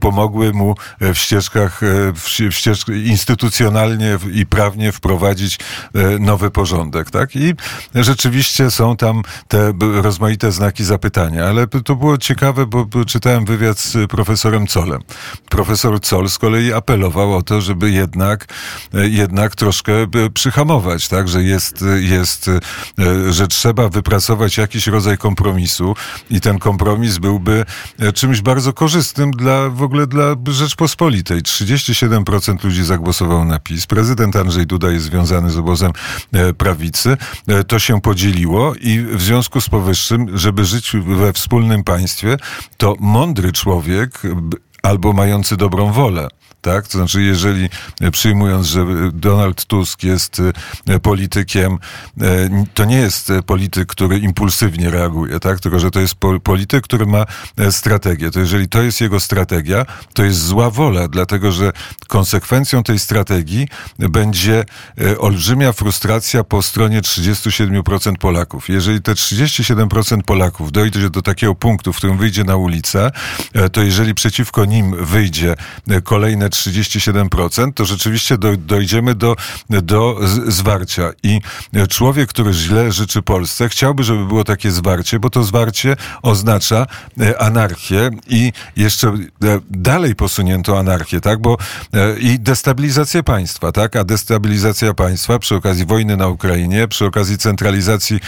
pomogły 0.00 0.52
mu 0.52 0.74
w 1.00 1.14
ścieżkach, 1.14 1.80
w 2.14 2.54
ścieżkach 2.54 2.96
instytucjonalnie 2.96 4.18
i 4.32 4.46
prawnie 4.46 4.92
wprowadzić 4.92 5.58
nowy 6.20 6.50
porządek. 6.50 7.10
Tak? 7.10 7.36
I 7.36 7.54
rzeczywiście 7.94 8.70
są 8.70 8.96
tam 8.96 9.22
te 9.48 9.72
rozmaite 10.02 10.52
znaki 10.52 10.84
zapytania, 10.84 11.44
ale 11.46 11.66
to 11.66 11.96
było 11.96 12.18
ciekawe, 12.18 12.66
bo 12.66 12.86
czytałem 13.10 13.44
wywiad 13.44 13.78
z 13.78 14.10
profesorem 14.10 14.66
Colem. 14.66 15.02
Profesor 15.48 16.00
Col 16.00 16.28
z 16.28 16.38
kolei 16.38 16.72
apelował 16.72 17.36
o 17.36 17.42
to, 17.42 17.60
żeby 17.60 17.90
jednak, 17.90 18.46
jednak 18.92 19.56
troszkę 19.56 19.92
przyhamować, 20.34 21.08
tak, 21.08 21.28
że 21.28 21.42
jest, 21.42 21.84
jest, 22.00 22.50
że 23.30 23.48
trzeba 23.48 23.88
wypracować 23.88 24.56
jakiś 24.56 24.86
rodzaj 24.86 25.18
kompromisu 25.18 25.94
i 26.30 26.40
ten 26.40 26.58
kompromis 26.58 27.18
byłby 27.18 27.64
czymś 28.14 28.40
bardzo 28.40 28.72
korzystnym 28.72 29.30
dla, 29.30 29.68
w 29.68 29.82
ogóle 29.82 30.06
dla 30.06 30.36
Rzeczpospolitej. 30.46 31.42
37% 31.42 32.64
ludzi 32.64 32.84
zagłosowało 32.84 33.44
na 33.44 33.58
PiS. 33.58 33.86
Prezydent 33.86 34.36
Andrzej 34.36 34.66
Duda 34.66 34.90
jest 34.90 35.04
związany 35.04 35.50
z 35.50 35.58
obozem 35.58 35.92
prawicy. 36.58 37.16
To 37.68 37.78
się 37.78 38.00
podzieliło 38.00 38.74
i 38.74 39.00
w 39.00 39.22
związku 39.22 39.60
z 39.60 39.68
powyższym, 39.68 40.38
żeby 40.38 40.64
żyć 40.64 40.92
we 41.06 41.32
wspólnym 41.32 41.84
państwie, 41.84 42.36
to 42.76 42.89
mądry 43.00 43.52
człowiek 43.52 44.22
albo 44.82 45.12
mający 45.12 45.56
dobrą 45.56 45.92
wolę 45.92 46.28
tak? 46.60 46.88
To 46.88 46.98
znaczy, 46.98 47.22
jeżeli 47.22 47.68
e, 48.00 48.10
przyjmując, 48.10 48.66
że 48.66 48.86
Donald 49.12 49.64
Tusk 49.64 50.02
jest 50.02 50.42
e, 50.88 51.00
politykiem, 51.00 51.78
e, 52.20 52.26
to 52.74 52.84
nie 52.84 52.96
jest 52.96 53.32
polityk, 53.46 53.88
który 53.88 54.18
impulsywnie 54.18 54.90
reaguje, 54.90 55.40
tak? 55.40 55.60
Tylko, 55.60 55.78
że 55.78 55.90
to 55.90 56.00
jest 56.00 56.14
polityk, 56.42 56.84
który 56.84 57.06
ma 57.06 57.24
strategię. 57.70 58.30
To 58.30 58.40
jeżeli 58.40 58.68
to 58.68 58.82
jest 58.82 59.00
jego 59.00 59.20
strategia, 59.20 59.86
to 60.14 60.24
jest 60.24 60.46
zła 60.46 60.70
wola, 60.70 61.08
dlatego, 61.08 61.52
że 61.52 61.72
konsekwencją 62.08 62.82
tej 62.82 62.98
strategii 62.98 63.68
będzie 63.98 64.64
olbrzymia 65.18 65.72
frustracja 65.72 66.44
po 66.44 66.62
stronie 66.62 67.00
37% 67.02 68.16
Polaków. 68.16 68.68
Jeżeli 68.68 69.02
te 69.02 69.12
37% 69.12 70.22
Polaków 70.22 70.72
dojdzie 70.72 71.10
do 71.10 71.22
takiego 71.22 71.54
punktu, 71.54 71.92
w 71.92 71.96
którym 71.96 72.18
wyjdzie 72.18 72.44
na 72.44 72.56
ulicę, 72.56 73.10
to 73.72 73.82
jeżeli 73.82 74.14
przeciwko 74.14 74.64
nim 74.64 75.04
wyjdzie 75.04 75.56
kolejne 76.04 76.49
37%, 76.50 77.72
to 77.74 77.84
rzeczywiście 77.84 78.38
dojdziemy 78.58 79.14
do, 79.14 79.36
do 79.70 80.18
zwarcia. 80.46 81.10
I 81.22 81.40
człowiek, 81.88 82.28
który 82.28 82.52
źle 82.52 82.92
życzy 82.92 83.22
Polsce, 83.22 83.68
chciałby, 83.68 84.04
żeby 84.04 84.26
było 84.26 84.44
takie 84.44 84.70
zwarcie, 84.70 85.18
bo 85.18 85.30
to 85.30 85.42
zwarcie 85.42 85.96
oznacza 86.22 86.86
e, 87.20 87.42
anarchię 87.42 88.10
i 88.28 88.52
jeszcze 88.76 89.08
e, 89.08 89.14
dalej 89.70 90.14
posunięto 90.14 90.78
anarchię, 90.78 91.20
tak? 91.20 91.38
Bo 91.38 91.56
e, 91.94 92.18
i 92.18 92.38
destabilizację 92.38 93.22
państwa, 93.22 93.72
tak? 93.72 93.96
A 93.96 94.04
destabilizacja 94.04 94.94
państwa 94.94 95.38
przy 95.38 95.54
okazji 95.54 95.86
wojny 95.86 96.16
na 96.16 96.28
Ukrainie, 96.28 96.88
przy 96.88 97.06
okazji 97.06 97.38
centralizacji 97.38 98.20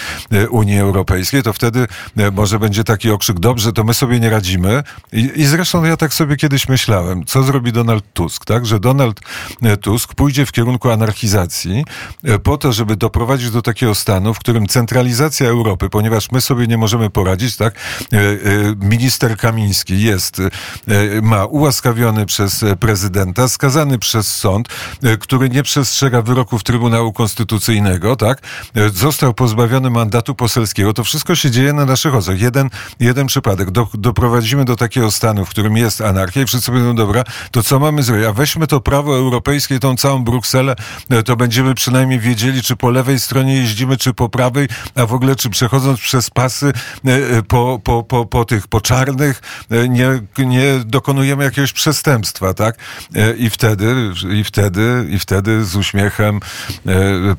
Unii 0.51 0.79
Europejskiej, 0.79 1.43
to 1.43 1.53
wtedy 1.53 1.87
może 2.33 2.59
będzie 2.59 2.85
taki 2.85 3.11
okrzyk, 3.11 3.41
dobrze, 3.41 3.73
to 3.73 3.85
my 3.85 3.95
sobie 3.95 4.21
nie 4.21 4.31
radzimy. 4.31 4.83
I, 5.13 5.31
i 5.37 5.47
zresztą 5.47 5.85
ja 5.85 5.97
tak 5.97 6.15
sobie 6.15 6.37
kiedyś 6.37 6.69
myślałem, 6.69 7.25
co 7.25 7.43
zrobi 7.43 7.73
Donald 7.73 8.05
Tusk, 8.13 8.45
tak? 8.45 8.67
Że 8.67 8.81
Donald 8.81 9.21
e, 9.63 9.77
Tusk 9.77 10.15
pójdzie 10.15 10.47
w 10.47 10.53
kierunku 10.53 10.91
anarchizacji 10.91 11.85
e, 12.25 12.39
po 12.39 12.59
to, 12.59 12.73
żeby 12.73 12.97
doprowadzić 12.97 13.51
do 13.51 13.63
takiego 13.63 13.95
stanu, 13.95 14.35
w 14.35 14.39
którym 14.39 14.67
centralizacja 14.67 15.49
Europy, 15.49 15.89
ponieważ 15.89 16.31
my 16.31 16.41
sobie 16.41 16.67
nie 16.67 16.79
możemy 16.79 17.11
poradzić, 17.11 17.57
tak? 17.57 17.75
E, 17.75 18.19
minister 18.77 19.37
Kamiński 19.37 20.03
jest, 20.03 20.43
ma 21.23 21.45
ułaskawiony 21.45 22.27
przez 22.27 22.65
prezydenta, 22.81 23.49
skazany 23.49 23.99
przez 23.99 24.37
sąd, 24.37 24.69
który 25.21 25.49
nie 25.49 25.63
przestrzega 25.63 26.23
wyroków 26.23 26.63
Trybunału 26.63 27.13
Konstytucyjnego, 27.13 28.17
tak? 28.17 28.43
Został 28.95 29.35
pozbawiony 29.35 29.91
mandatu 29.91 30.35
poselskiego. 30.35 30.93
To 30.93 31.05
wszystko 31.05 31.35
się 31.35 31.51
dzieje 31.51 31.73
na 31.73 31.85
naszych 31.85 32.15
oczach. 32.15 32.41
Jeden, 32.41 32.71
jeden 33.01 33.27
przypadek. 33.27 33.71
Do, 33.71 33.89
doprowadzimy 33.95 34.65
do 34.65 34.77
takiego 34.77 35.11
stanu, 35.11 35.45
w 35.45 35.49
którym 35.49 35.77
jest 35.77 36.01
anarchia 36.01 36.43
i 36.43 36.47
wszyscy 36.47 36.73
będą, 36.73 36.95
dobra, 36.95 37.25
to 37.51 37.63
co 37.63 37.79
mamy 37.79 38.02
zrobić? 38.03 38.27
A 38.27 38.33
weźmy 38.33 38.67
to 38.67 38.81
prawo 38.81 39.17
europejskie, 39.17 39.79
tą 39.79 39.97
całą 39.97 40.25
Brukselę, 40.25 40.77
e, 41.11 41.23
to 41.23 41.37
będziemy 41.37 41.75
przynajmniej 41.75 42.21
wiedzieli, 42.21 42.63
czy 42.63 42.77
po 42.77 42.91
lewej 42.91 43.21
stronie 43.21 43.57
jeździmy, 43.57 43.97
czy 43.97 44.15
po 44.15 44.29
prawej, 44.29 44.69
a 44.95 45.07
w 45.07 45.15
ogóle 45.15 45.37
czy 45.37 45.51
przechodząc 45.51 46.01
przez 46.01 46.31
pasy 46.31 46.73
e, 47.07 47.11
e, 47.11 47.43
po, 47.43 47.81
po, 47.85 48.03
po, 48.03 48.27
po 48.27 48.45
tych, 48.45 48.69
po 48.69 48.81
czarnych, 48.81 49.43
nie, 49.89 50.09
nie 50.39 50.65
dokonujemy 50.85 51.45
jakiegoś 51.45 51.73
przestępstwa, 51.73 52.55
tak? 52.55 52.77
I 53.39 53.51
wtedy, 53.51 54.13
i 54.33 54.45
wtedy, 54.45 55.07
i 55.11 55.19
wtedy 55.19 55.65
z 55.65 55.77
uśmiechem 55.77 56.41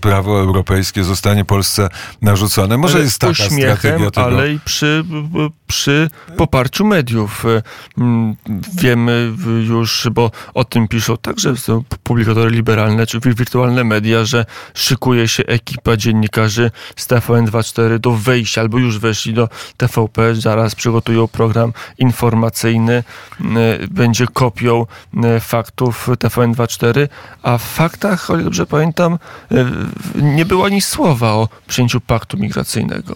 prawo 0.01 0.39
europejskie 0.39 1.03
zostanie 1.03 1.45
Polsce 1.45 1.89
narzucone. 2.21 2.77
Może 2.77 2.95
ale 2.95 3.03
jest 3.03 3.19
taka 3.19 3.31
uśmiechem, 3.31 3.77
strategia 3.77 4.11
tego. 4.11 4.27
ale 4.27 4.53
i 4.53 4.59
przy, 4.59 5.03
przy 5.67 6.09
poparciu 6.37 6.85
mediów. 6.85 7.45
Wiemy 8.75 9.33
już, 9.67 10.07
bo 10.11 10.31
o 10.53 10.63
tym 10.63 10.87
piszą 10.87 11.17
także 11.17 11.53
publikatory 12.03 12.49
liberalne 12.51 13.05
czy 13.07 13.19
wirtualne 13.19 13.83
media, 13.83 14.25
że 14.25 14.45
szykuje 14.73 15.27
się 15.27 15.43
ekipa 15.45 15.97
dziennikarzy 15.97 16.71
z 16.95 17.07
TVN24 17.07 17.99
do 17.99 18.11
wejścia, 18.11 18.61
albo 18.61 18.77
już 18.77 18.99
weszli 18.99 19.33
do 19.33 19.49
TVP, 19.77 20.35
zaraz 20.35 20.75
przygotują 20.75 21.27
program 21.27 21.73
informacyjny, 21.97 23.03
będzie 23.91 24.25
kopią 24.27 24.85
faktów 25.41 26.09
TVN24, 26.09 27.07
a 27.43 27.57
w 27.57 27.63
faktach, 27.63 28.29
o 28.29 28.33
ile 28.35 28.43
dobrze 28.43 28.65
pamiętam, 28.65 29.19
nie 30.15 30.45
było 30.45 30.65
ani 30.65 30.81
słowa 30.81 31.31
o 31.31 31.49
przyjęciu 31.67 32.01
paktu 32.01 32.37
migracyjnego. 32.37 33.15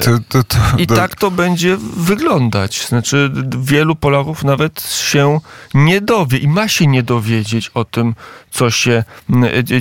To, 0.00 0.18
to, 0.28 0.44
to, 0.44 0.58
I 0.78 0.86
tak 0.86 1.14
to 1.14 1.30
będzie 1.30 1.76
wyglądać. 1.96 2.86
Znaczy, 2.88 3.30
wielu 3.58 3.96
Polaków 3.96 4.44
nawet 4.44 4.82
się 4.82 5.40
nie 5.74 6.00
dowie 6.00 6.38
i 6.38 6.48
ma 6.48 6.63
się 6.68 6.86
nie 6.86 7.02
dowiedzieć 7.02 7.70
o 7.74 7.84
tym, 7.84 8.14
co 8.50 8.70
się 8.70 9.04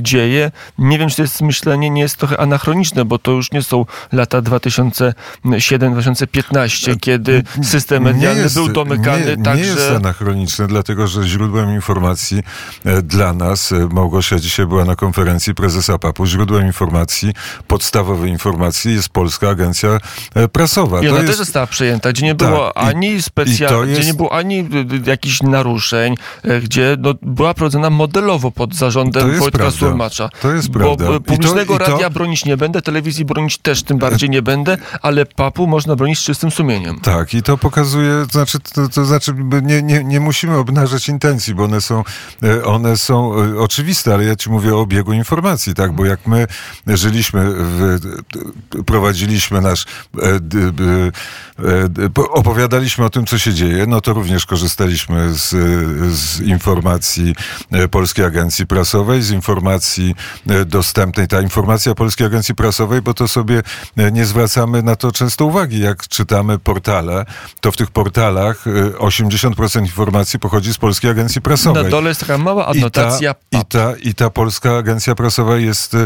dzieje. 0.01 0.51
Nie 0.77 0.99
wiem, 0.99 1.09
czy 1.09 1.15
to 1.15 1.21
jest 1.21 1.41
myślenie 1.41 1.89
nie 1.89 2.01
jest 2.01 2.17
trochę 2.17 2.39
anachroniczne, 2.39 3.05
bo 3.05 3.19
to 3.19 3.31
już 3.31 3.51
nie 3.51 3.63
są 3.63 3.85
lata 4.11 4.41
2007-2015, 4.41 6.99
kiedy 6.99 7.43
system 7.63 8.03
medialny 8.03 8.41
jest, 8.41 8.55
był 8.55 8.69
domykany 8.69 9.37
nie, 9.37 9.43
tak, 9.43 9.57
Nie 9.57 9.63
jest 9.63 9.91
anachroniczne, 9.91 10.67
dlatego 10.67 11.07
że 11.07 11.23
źródłem 11.23 11.75
informacji 11.75 12.43
e, 12.85 13.01
dla 13.01 13.33
nas, 13.33 13.71
e, 13.71 13.87
Małgosia 13.91 14.39
dzisiaj 14.39 14.65
była 14.65 14.85
na 14.85 14.95
konferencji 14.95 15.55
prezesa 15.55 15.97
PAP-u, 15.97 16.25
źródłem 16.25 16.65
informacji, 16.65 17.33
podstawowej 17.67 18.31
informacji 18.31 18.93
jest 18.93 19.09
Polska 19.09 19.49
Agencja 19.49 19.99
e, 20.35 20.47
Prasowa. 20.47 21.01
I 21.01 21.07
ona 21.07 21.17
jest... 21.17 21.27
też 21.27 21.37
została 21.37 21.67
przyjęta, 21.67 22.09
gdzie 22.09 22.25
nie 22.25 22.35
było 22.35 22.71
tak, 22.75 22.85
ani 22.85 23.21
specjalnie, 23.21 23.89
jest... 23.89 24.01
gdzie 24.01 24.11
nie 24.11 24.13
było 24.13 24.33
ani 24.33 24.69
jakichś 25.05 25.41
naruszeń, 25.41 26.15
gdzie 26.73 26.97
no, 26.99 27.13
była 27.21 27.53
prowadzona 27.53 27.89
modelowo 27.89 28.51
pod 28.51 28.75
zarządem 28.75 29.39
Wojtka 29.39 29.71
Surmacza. 29.71 30.29
To 30.41 30.51
jest 30.51 30.69
prawda. 30.69 31.05
Bo 31.05 31.19
publicznego 31.19 31.77
to, 31.77 31.85
radia 31.85 32.07
to... 32.07 32.09
bronić 32.09 32.45
nie 32.45 32.57
będę, 32.57 32.81
telewizji 32.81 33.25
bronić 33.25 33.57
też 33.57 33.83
tym 33.83 33.97
bardziej 33.97 34.29
nie 34.29 34.41
będę, 34.41 34.77
ale 35.01 35.25
papu 35.25 35.67
można 35.67 35.95
bronić 35.95 36.19
z 36.19 36.21
czystym 36.21 36.51
sumieniem. 36.51 36.99
Tak, 36.99 37.33
i 37.33 37.43
to 37.43 37.57
pokazuje, 37.57 38.25
to 38.25 38.31
znaczy, 38.31 38.59
to, 38.59 38.89
to 38.89 39.05
znaczy 39.05 39.33
nie, 39.63 39.81
nie, 39.81 40.03
nie 40.03 40.19
musimy 40.19 40.57
obnażać 40.57 41.09
intencji, 41.09 41.55
bo 41.55 41.63
one 41.63 41.81
są, 41.81 42.03
e, 42.43 42.65
one 42.65 42.97
są 42.97 43.33
e, 43.33 43.59
oczywiste, 43.59 44.13
ale 44.13 44.23
ja 44.23 44.35
ci 44.35 44.49
mówię 44.49 44.75
o 44.75 44.81
obiegu 44.81 45.13
informacji, 45.13 45.73
tak, 45.73 45.91
bo 45.91 46.05
jak 46.05 46.27
my 46.27 46.47
żyliśmy, 46.87 47.45
w, 47.53 47.99
prowadziliśmy 48.85 49.61
nasz, 49.61 49.85
opowiadaliśmy 52.17 53.05
o 53.05 53.09
tym, 53.09 53.25
co 53.25 53.37
się 53.37 53.53
dzieje, 53.53 53.85
no 53.87 54.01
to 54.01 54.13
również 54.13 54.45
korzystaliśmy 54.45 55.33
z, 55.33 55.49
z 56.15 56.41
informacji 56.53 57.35
e, 57.71 57.87
Polskiej 57.87 58.25
Agencji 58.25 58.67
Prasowej, 58.67 59.21
z 59.21 59.31
informacji 59.31 60.15
e, 60.49 60.65
dostępnej. 60.65 61.27
Ta 61.27 61.41
informacja 61.41 61.95
Polskiej 61.95 62.27
Agencji 62.27 62.55
Prasowej, 62.55 63.01
bo 63.01 63.13
to 63.13 63.27
sobie 63.27 63.61
e, 63.97 64.11
nie 64.11 64.25
zwracamy 64.25 64.83
na 64.83 64.95
to 64.95 65.11
często 65.11 65.45
uwagi. 65.45 65.79
Jak 65.79 66.07
czytamy 66.07 66.59
portale, 66.59 67.25
to 67.61 67.71
w 67.71 67.77
tych 67.77 67.91
portalach 67.91 68.65
80% 68.97 69.81
informacji 69.81 70.39
pochodzi 70.39 70.73
z 70.73 70.77
Polskiej 70.77 71.11
Agencji 71.11 71.41
Prasowej. 71.41 71.83
Na 71.83 71.89
dole 71.89 72.09
jest 72.09 72.19
taka 72.19 72.37
mała 72.37 72.65
adnotacja. 72.65 73.35
I 73.51 73.55
ta, 73.55 73.59
i 73.59 73.65
ta, 73.65 73.95
i 74.09 74.13
ta 74.13 74.29
Polska 74.29 74.77
Agencja 74.77 75.15
Prasowa 75.15 75.57
jest, 75.57 75.97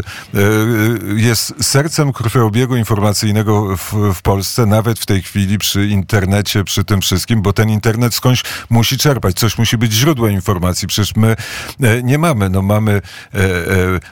jest 1.16 1.54
sercem 1.60 2.12
krwiobiegu 2.12 2.76
informacyjnego 2.76 3.76
w, 3.76 4.14
w 4.14 4.22
Polsce, 4.22 4.66
nawet 4.66 4.98
w 4.98 5.06
tej 5.06 5.22
chwili 5.22 5.58
przy 5.58 5.86
internecie, 5.86 6.64
przy 6.64 6.84
tym 6.84 7.00
wszystkim, 7.00 7.42
bo 7.42 7.52
ten 7.52 7.70
internet 7.70 8.14
skądś 8.14 8.42
musi 8.70 8.98
czerpać, 8.98 9.36
coś 9.36 9.58
musi 9.58 9.78
być 9.78 9.92
źródłem 9.92 10.34
informacji. 10.38 10.88
Przecież 10.88 11.16
my 11.16 11.36
e, 11.80 12.02
nie 12.02 12.18
mamy, 12.18 12.50
no 12.50 12.62
mamy 12.62 12.92
e, 12.92 13.38
e, 13.38 13.40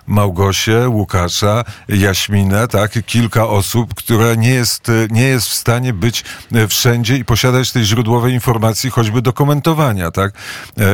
Małgosię, 0.07 0.89
Łukasza, 0.89 1.65
Jaśminę, 1.89 2.69
tak, 2.69 3.05
kilka 3.07 3.49
osób, 3.49 3.95
która 3.95 4.35
nie 4.35 4.51
jest, 4.51 4.91
nie 5.11 5.23
jest 5.23 5.49
w 5.49 5.55
stanie 5.55 5.93
być 5.93 6.25
wszędzie 6.69 7.17
i 7.17 7.25
posiadać 7.25 7.73
tej 7.73 7.85
źródłowej 7.85 8.35
informacji, 8.35 8.91
choćby 8.91 9.23
dokumentowania, 9.23 10.11
tak. 10.11 10.33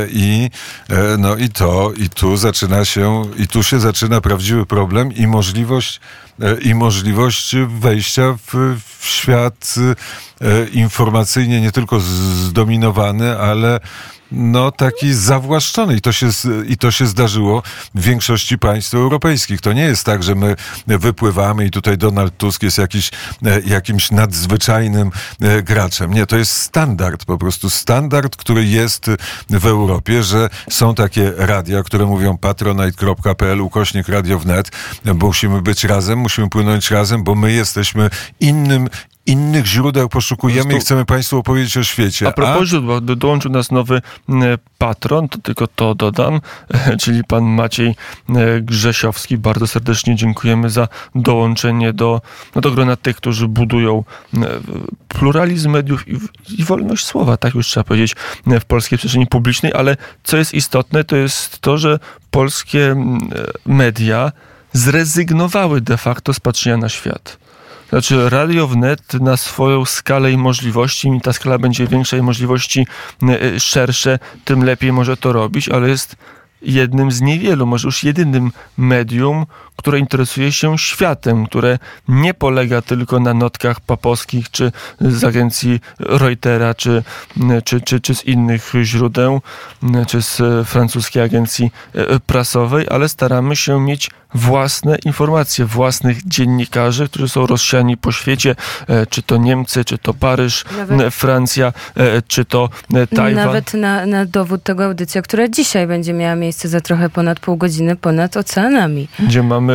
I, 0.09 0.51
no 1.19 1.37
i 1.37 1.49
to, 1.49 1.93
i 1.97 2.09
tu 2.09 2.37
zaczyna 2.37 2.85
się, 2.85 3.23
i 3.39 3.49
tu 3.49 3.63
się 3.63 3.81
zaczyna 3.81 4.21
prawdziwy 4.21 4.67
problem 4.67 5.13
i 5.13 5.27
możliwość, 5.27 6.01
i 6.63 6.75
możliwość 6.75 7.57
wejścia 7.69 8.37
w, 8.47 8.79
w 8.99 9.07
świat 9.07 9.75
informacyjnie 10.73 11.61
nie 11.61 11.73
tylko 11.73 12.01
zdominowany, 12.01 13.39
ale 13.39 13.81
no, 14.33 14.73
taki 14.73 15.15
zawłaszczony. 15.15 15.97
I 15.97 16.01
to, 16.01 16.13
się, 16.13 16.29
I 16.69 16.77
to 16.77 16.91
się 16.91 17.07
zdarzyło 17.07 17.63
w 17.95 18.03
większości 18.03 18.59
państw 18.59 18.95
europejskich. 18.95 19.61
To 19.61 19.73
nie 19.73 19.83
jest 19.83 20.05
tak, 20.05 20.23
że 20.23 20.35
my 20.35 20.57
wypływamy 20.87 21.67
i 21.67 21.71
tutaj 21.71 21.99
Donald 21.99 22.37
Tusk 22.37 22.63
jest 22.63 22.79
jakiś, 22.79 23.11
e, 23.45 23.61
jakimś 23.61 24.11
nadzwyczajnym 24.11 25.11
e, 25.41 25.63
graczem. 25.63 26.15
Nie, 26.15 26.27
to 26.27 26.37
jest 26.37 26.53
standard, 26.53 27.25
po 27.25 27.39
prostu 27.39 27.71
standard, 27.71 28.37
który 28.37 28.65
jest 28.67 29.11
w 29.51 29.67
Europie, 29.67 30.23
że 30.23 30.49
są 30.71 30.95
takie 30.95 31.33
radia, 31.37 31.83
które 31.83 32.07
mówią 32.07 32.39
patronite.pl, 32.39 33.61
ukośnik 33.61 34.09
radio 34.09 34.39
wnet, 34.39 34.71
musimy 35.05 35.63
być 35.63 35.85
razem, 35.85 36.19
musimy 36.19 36.49
płynąć 36.49 36.91
razem, 36.91 37.25
bo 37.25 37.35
my 37.35 37.53
jesteśmy 37.53 38.11
innym, 38.41 38.89
innych 39.27 39.67
źródeł 39.67 40.09
poszukujemy 40.09 40.77
i 40.77 40.81
chcemy 40.81 41.05
Państwu 41.05 41.39
opowiedzieć 41.39 41.77
o 41.77 41.83
świecie. 41.83 42.29
A 42.29 42.33
propos 42.33 42.63
A... 42.63 42.67
źródła, 42.67 43.01
dołączył 43.01 43.51
nas 43.51 43.71
nowy 43.71 44.03
patron, 44.79 45.29
to 45.29 45.39
tylko 45.39 45.67
to 45.67 45.95
dodam, 45.95 46.41
czyli 47.01 47.25
pan 47.25 47.45
Maciej 47.45 47.95
Grzesiowski. 48.63 49.39
Bardzo 49.39 49.67
serdecznie 49.67 50.17
dziękujemy 50.17 50.71
za 50.71 50.89
dołączenie 51.15 51.93
do, 51.93 52.21
no, 52.55 52.61
do 52.61 52.71
grona 52.71 52.97
tych, 52.97 53.17
którzy 53.17 53.49
budują 53.49 54.05
pluralizm 55.09 55.71
mediów 55.71 56.09
i, 56.09 56.19
i 56.59 56.65
wolność 56.65 57.05
słowa, 57.05 57.37
tak 57.37 57.55
już 57.55 57.67
trzeba 57.67 57.85
powiedzieć, 57.85 58.17
w 58.47 58.65
polskiej 58.65 58.99
przestrzeni 58.99 59.27
publicznej, 59.27 59.73
ale 59.73 59.97
co 60.23 60.37
jest 60.37 60.55
istotne, 60.55 61.05
to 61.05 61.17
jest 61.17 61.59
to, 61.59 61.79
że 61.79 61.99
polskie 62.31 62.97
media 63.67 64.33
zrezygnowały 64.73 65.81
de 65.81 65.97
facto 65.97 66.35
z 66.35 66.41
patrzenia 66.41 66.77
na 66.77 66.89
świat. 66.89 67.42
Znaczy, 67.93 68.31
Radio 68.31 68.69
Wnet 68.69 69.15
na 69.15 69.37
swoją 69.37 69.85
skalę 69.85 70.33
i 70.33 70.37
możliwości, 70.37 71.09
im 71.09 71.21
ta 71.21 71.33
skala 71.33 71.59
będzie 71.59 71.87
większa 71.87 72.17
i 72.17 72.23
możliwości 72.23 72.87
e, 73.23 73.61
szersze, 73.61 74.19
tym 74.45 74.65
lepiej 74.65 74.93
może 74.93 75.17
to 75.17 75.33
robić, 75.33 75.69
ale 75.69 75.89
jest 75.89 76.17
jednym 76.63 77.11
z 77.11 77.21
niewielu, 77.21 77.67
może 77.67 77.89
już 77.89 78.05
jedynym 78.05 78.53
medium, 78.77 79.47
które 79.77 79.99
interesuje 79.99 80.53
się 80.53 80.79
światem, 80.79 81.47
które 81.47 81.79
nie 82.09 82.35
polega 82.35 82.83
tylko 82.83 83.21
na 83.21 83.35
notkach 83.35 83.81
papowskich, 83.81 84.51
czy 84.51 84.73
z 85.01 85.25
agencji 85.25 85.81
Reutera, 85.99 86.75
czy, 86.75 87.03
czy, 87.65 87.81
czy, 87.81 88.01
czy 88.01 88.15
z 88.15 88.25
innych 88.25 88.73
źródeł, 88.83 89.41
czy 90.07 90.23
z 90.23 90.43
francuskiej 90.69 91.23
agencji 91.23 91.71
e, 91.95 92.21
prasowej, 92.21 92.87
ale 92.91 93.09
staramy 93.09 93.57
się 93.57 93.81
mieć 93.81 94.11
własne 94.35 94.97
informacje, 95.05 95.65
własnych 95.65 96.29
dziennikarzy, 96.29 97.09
którzy 97.09 97.29
są 97.29 97.47
rozsiani 97.47 97.97
po 97.97 98.13
świecie, 98.13 98.57
e, 98.89 99.07
czy 99.07 99.23
to 99.23 99.37
Niemcy, 99.37 99.85
czy 99.85 99.99
to 99.99 100.15
Paryż, 100.15 100.65
Nawet... 100.79 101.15
Francja, 101.15 101.73
e, 101.97 102.23
czy 102.23 102.45
to 102.45 102.69
Tajwan. 103.17 103.47
Nawet 103.47 103.75
na, 103.75 104.07
na 104.07 104.27
dowód 104.27 104.63
tego 104.63 104.85
audycja, 104.85 105.23
która 105.23 105.49
dzisiaj 105.49 105.87
będzie 105.87 106.13
miała 106.13 106.35
miejsce 106.35 106.69
za 106.69 106.81
trochę 106.81 107.11
ponad 107.11 107.41
pół 107.41 107.57
godziny 107.57 107.97
ponad 107.97 108.37
oceanami. 108.37 109.09
Gdzie 109.19 109.43
mamy 109.43 109.72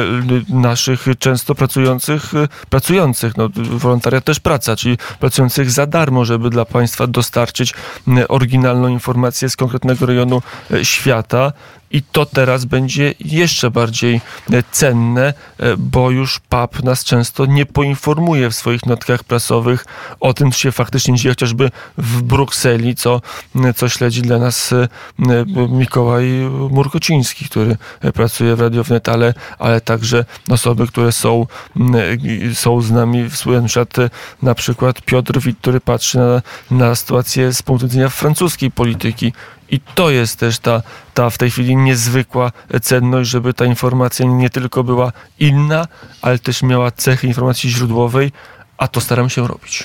naszych 0.50 1.06
często 1.20 1.56
pracujących, 1.56 2.32
pracujących, 2.70 3.38
no 3.38 3.50
wolontariat 3.56 4.24
też 4.24 4.40
praca, 4.40 4.76
czyli 4.76 4.98
pracujących 5.20 5.72
za 5.72 5.86
darmo, 5.86 6.26
żeby 6.26 6.50
dla 6.50 6.66
państwa 6.66 7.08
dostarczyć 7.08 7.74
oryginalną 8.28 8.88
informację 8.88 9.50
z 9.50 9.56
konkretnego 9.56 10.06
rejonu 10.06 10.42
świata. 10.84 11.54
I 11.92 12.02
to 12.02 12.26
teraz 12.26 12.66
będzie 12.66 13.14
jeszcze 13.20 13.72
bardziej 13.72 14.22
e, 14.52 14.64
cenne, 14.72 15.34
e, 15.60 15.78
bo 15.78 16.12
już 16.12 16.40
PAP 16.50 16.84
nas 16.84 17.04
często 17.04 17.46
nie 17.46 17.66
poinformuje 17.66 18.50
w 18.50 18.56
swoich 18.56 18.86
notkach 18.86 19.24
prasowych 19.24 19.86
o 20.20 20.34
tym, 20.34 20.52
co 20.52 20.58
się 20.58 20.72
faktycznie 20.72 21.16
dzieje, 21.16 21.32
chociażby 21.32 21.72
w 21.98 22.22
Brukseli, 22.22 22.96
co, 22.96 23.22
co 23.76 23.90
śledzi 23.90 24.22
dla 24.22 24.38
nas 24.38 24.74
Mikołaj 25.70 26.28
Murkociński, 26.72 27.46
który 27.46 27.78
pracuje 28.14 28.56
w 28.56 28.62
Radio 28.62 28.84
Wnet, 28.84 29.10
ale, 29.10 29.34
ale 29.60 29.82
także 29.82 30.26
osoby, 30.50 30.88
które 30.88 31.12
są, 31.12 31.48
są 32.54 32.82
z 32.82 32.92
nami, 32.92 33.30
w 33.30 33.38
przykład, 33.66 34.12
na 34.42 34.56
przykład 34.56 35.02
Piotr 35.02 35.40
Wit, 35.40 35.58
który 35.62 35.80
patrzy 35.80 36.18
na, 36.18 36.42
na 36.72 36.96
sytuację 36.96 37.54
z 37.54 37.62
punktu 37.62 37.88
widzenia 37.88 38.10
francuskiej 38.10 38.72
polityki. 38.72 39.34
I 39.70 39.80
to 39.80 40.10
jest 40.10 40.40
też 40.40 40.60
ta, 40.60 40.82
ta 41.14 41.30
w 41.30 41.38
tej 41.38 41.52
chwili 41.52 41.76
niezwykła 41.76 42.52
cenność, 42.82 43.30
żeby 43.30 43.54
ta 43.54 43.66
informacja 43.66 44.26
nie 44.26 44.50
tylko 44.50 44.84
była 44.84 45.12
inna, 45.40 45.88
ale 46.22 46.40
też 46.40 46.64
miała 46.64 46.92
cechy 46.92 47.28
informacji 47.28 47.70
źródłowej, 47.70 48.32
a 48.78 48.88
to 48.88 49.02
staram 49.02 49.30
się 49.30 49.48
robić. 49.48 49.84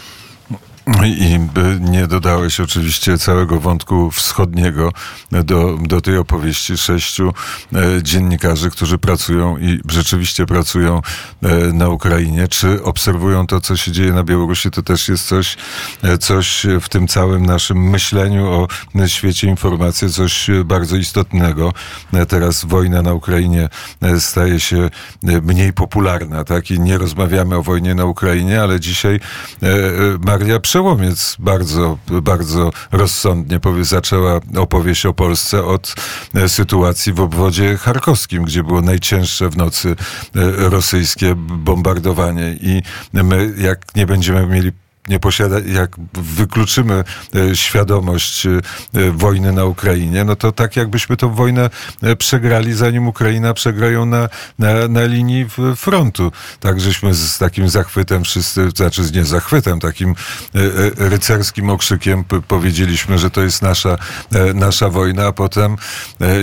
I 1.04 1.38
nie 1.80 2.06
dodałeś 2.06 2.60
oczywiście 2.60 3.18
całego 3.18 3.60
wątku 3.60 4.10
wschodniego 4.10 4.92
do, 5.30 5.78
do 5.82 6.00
tej 6.00 6.16
opowieści 6.16 6.76
sześciu 6.76 7.32
e, 7.74 8.02
dziennikarzy, 8.02 8.70
którzy 8.70 8.98
pracują 8.98 9.58
i 9.58 9.80
rzeczywiście 9.88 10.46
pracują 10.46 11.02
e, 11.42 11.56
na 11.72 11.88
Ukrainie. 11.88 12.48
Czy 12.48 12.84
obserwują 12.84 13.46
to, 13.46 13.60
co 13.60 13.76
się 13.76 13.92
dzieje 13.92 14.12
na 14.12 14.24
Białorusi? 14.24 14.70
To 14.70 14.82
też 14.82 15.08
jest 15.08 15.26
coś, 15.26 15.56
e, 16.02 16.18
coś 16.18 16.66
w 16.80 16.88
tym 16.88 17.08
całym 17.08 17.46
naszym 17.46 17.90
myśleniu 17.90 18.46
o 18.46 18.68
świecie 19.06 19.48
informacji, 19.48 20.10
coś 20.10 20.50
bardzo 20.64 20.96
istotnego. 20.96 21.72
Teraz 22.28 22.64
wojna 22.64 23.02
na 23.02 23.12
Ukrainie 23.12 23.68
staje 24.18 24.60
się 24.60 24.90
mniej 25.22 25.72
popularna, 25.72 26.44
tak? 26.44 26.70
I 26.70 26.80
nie 26.80 26.98
rozmawiamy 26.98 27.56
o 27.56 27.62
wojnie 27.62 27.94
na 27.94 28.04
Ukrainie, 28.04 28.62
ale 28.62 28.80
dzisiaj 28.80 29.20
Maria 30.24 30.60
Przełomiec 30.82 31.36
bardzo, 31.38 31.98
bardzo 32.22 32.70
rozsądnie 32.92 33.60
powie, 33.60 33.84
zaczęła 33.84 34.40
opowieść 34.56 35.06
o 35.06 35.12
Polsce 35.12 35.64
od 35.64 35.94
e, 36.34 36.48
sytuacji 36.48 37.12
w 37.12 37.20
obwodzie 37.20 37.76
charkowskim, 37.76 38.44
gdzie 38.44 38.64
było 38.64 38.80
najcięższe 38.80 39.48
w 39.48 39.56
nocy 39.56 39.88
e, 39.88 39.94
rosyjskie 40.68 41.34
bombardowanie. 41.36 42.56
I 42.60 42.82
my, 43.12 43.54
jak 43.58 43.96
nie 43.96 44.06
będziemy 44.06 44.46
mieli 44.46 44.72
nie 45.08 45.18
posiada, 45.18 45.56
jak 45.66 45.96
wykluczymy 46.14 47.04
e, 47.34 47.56
świadomość 47.56 48.46
e, 48.46 48.60
wojny 49.10 49.52
na 49.52 49.64
Ukrainie, 49.64 50.24
no 50.24 50.36
to 50.36 50.52
tak 50.52 50.76
jakbyśmy 50.76 51.16
tą 51.16 51.34
wojnę 51.34 51.70
e, 52.02 52.16
przegrali, 52.16 52.72
zanim 52.72 53.08
Ukraina 53.08 53.54
przegrają 53.54 54.06
na, 54.06 54.28
na, 54.58 54.88
na 54.88 55.04
linii 55.04 55.46
frontu. 55.76 56.32
Tak 56.60 56.80
żeśmy 56.80 57.14
z 57.14 57.38
takim 57.38 57.68
zachwytem 57.68 58.24
wszyscy, 58.24 58.70
znaczy 58.76 59.02
nie 59.14 59.24
zachwytem, 59.24 59.80
takim 59.80 60.14
rycerskim 60.96 61.70
okrzykiem 61.70 62.24
powiedzieliśmy, 62.48 63.18
że 63.18 63.30
to 63.30 63.42
jest 63.42 63.62
nasza, 63.62 63.98
nasza 64.54 64.88
wojna, 64.88 65.26
a 65.26 65.32
potem 65.32 65.76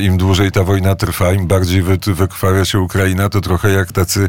im 0.01 0.17
dłużej 0.17 0.51
ta 0.51 0.63
wojna 0.63 0.95
trwa, 0.95 1.33
im 1.33 1.47
bardziej 1.47 1.81
wy, 1.81 1.97
wykrwawia 2.05 2.65
się 2.65 2.79
Ukraina, 2.79 3.29
to 3.29 3.41
trochę 3.41 3.71
jak 3.71 3.91
tacy 3.91 4.27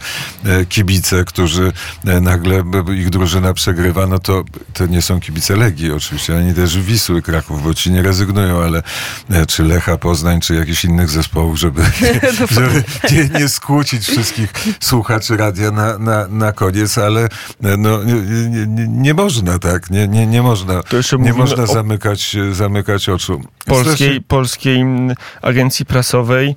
kibice, 0.68 1.24
którzy 1.24 1.72
nagle 2.04 2.64
ich 2.94 3.10
drużyna 3.10 3.54
przegrywa, 3.54 4.06
no 4.06 4.19
to, 4.20 4.44
to 4.74 4.86
nie 4.86 5.02
są 5.02 5.20
kibice 5.20 5.56
Legii 5.56 5.92
oczywiście, 5.92 6.36
ani 6.36 6.54
też 6.54 6.78
Wisły 6.78 7.22
Kraków, 7.22 7.62
bo 7.62 7.74
ci 7.74 7.90
nie 7.90 8.02
rezygnują, 8.02 8.62
ale 8.62 8.82
e, 9.30 9.46
czy 9.46 9.64
Lecha 9.64 9.96
Poznań, 9.96 10.40
czy 10.40 10.54
jakichś 10.54 10.84
innych 10.84 11.10
zespołów, 11.10 11.58
żeby, 11.58 11.82
no 12.40 12.46
żeby 12.50 12.84
nie, 13.12 13.40
nie 13.40 13.48
skłócić 13.48 14.06
wszystkich 14.06 14.52
słuchaczy 14.80 15.36
radia 15.36 15.70
na, 15.70 15.98
na, 15.98 16.26
na 16.28 16.52
koniec, 16.52 16.98
ale 16.98 17.24
e, 17.24 17.28
no, 17.76 18.04
nie, 18.04 18.14
nie, 18.66 18.88
nie 18.88 19.14
można 19.14 19.58
tak, 19.58 19.90
nie, 19.90 20.08
nie, 20.08 20.26
nie 20.26 20.42
można, 20.42 20.82
nie 21.18 21.32
można 21.32 21.66
zamykać, 21.66 22.36
zamykać 22.52 23.08
oczu. 23.08 23.40
Polskiej, 23.66 24.20
polskiej 24.20 24.84
agencji 25.42 25.86
prasowej 25.86 26.56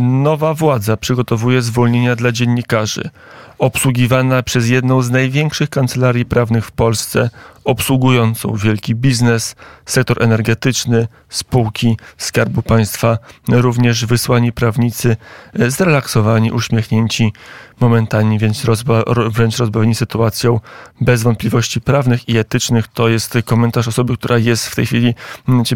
nowa 0.00 0.54
władza 0.54 0.96
przygotowuje 0.96 1.62
zwolnienia 1.62 2.16
dla 2.16 2.32
dziennikarzy 2.32 3.10
obsługiwana 3.58 4.42
przez 4.42 4.68
jedną 4.68 5.02
z 5.02 5.10
największych 5.10 5.70
kancelarii 5.70 6.24
prawnych 6.24 6.66
w 6.66 6.72
Polsce, 6.72 7.30
obsługującą 7.64 8.56
wielki 8.56 8.94
biznes, 8.94 9.56
sektor 9.86 10.22
energetyczny, 10.22 11.08
spółki 11.28 11.96
Skarbu 12.16 12.62
Państwa, 12.62 13.18
również 13.48 14.06
wysłani 14.06 14.52
prawnicy, 14.52 15.16
e, 15.58 15.70
zrelaksowani, 15.70 16.52
uśmiechnięci, 16.52 17.32
momentami 17.80 18.38
więc 18.38 18.64
rozba 18.64 19.02
wręcz 19.30 19.56
rozbawieni 19.56 19.94
sytuacją, 19.94 20.60
bez 21.00 21.22
wątpliwości 21.22 21.80
prawnych 21.80 22.28
i 22.28 22.38
etycznych. 22.38 22.88
To 22.88 23.08
jest 23.08 23.38
komentarz 23.44 23.88
osoby, 23.88 24.16
która 24.16 24.38
jest 24.38 24.66
w 24.66 24.74
tej 24.74 24.86
chwili, 24.86 25.14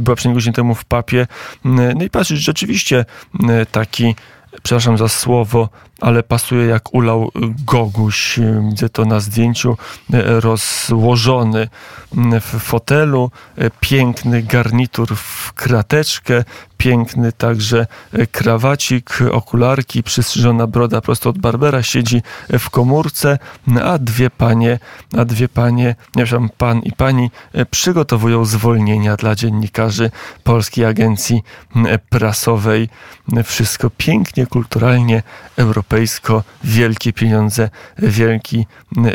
była 0.01 0.17
przed 0.17 0.33
godzin 0.33 0.53
temu 0.53 0.75
w 0.75 0.85
papie. 0.85 1.27
No 1.65 2.05
i 2.05 2.11
patrzeć, 2.11 2.39
rzeczywiście 2.39 3.05
taki 3.73 4.15
przepraszam 4.63 4.99
za 4.99 5.09
słowo, 5.09 5.69
ale 6.01 6.23
pasuje 6.23 6.67
jak 6.67 6.95
ulał 6.95 7.31
Goguś. 7.67 8.39
Widzę 8.69 8.89
to 8.89 9.05
na 9.05 9.21
zdjęciu 9.21 9.77
rozłożony 10.25 11.69
w 12.41 12.61
fotelu, 12.61 13.31
piękny 13.81 14.43
garnitur 14.43 15.17
w 15.17 15.53
krateczkę, 15.53 16.45
piękny 16.77 17.33
także 17.33 17.87
krawacik, 18.33 19.19
okularki, 19.33 20.03
przystrzyżona 20.03 20.67
broda 20.67 21.01
prosto 21.01 21.31
od 21.31 21.39
Barbera, 21.39 21.83
siedzi 21.83 22.23
w 22.59 22.71
komórce, 22.71 23.39
a 23.85 23.99
dwie 23.99 24.31
panie, 24.31 24.79
a 25.19 25.25
dwie 25.25 25.49
panie, 25.49 25.95
nie 26.17 26.25
wiem, 26.25 26.49
pan 26.59 26.81
i 26.81 26.93
pani 26.93 27.31
przygotowują 27.71 28.45
zwolnienia 28.45 29.17
dla 29.17 29.35
dziennikarzy 29.35 30.11
Polskiej 30.45 30.85
Agencji 30.85 31.43
Prasowej. 32.09 32.89
Wszystko 33.45 33.91
pięknie, 33.91 34.47
kulturalnie, 34.47 35.23
europejsko, 35.91 36.43
wielkie 36.65 37.13
pieniądze, 37.13 37.71
wielki 37.99 38.67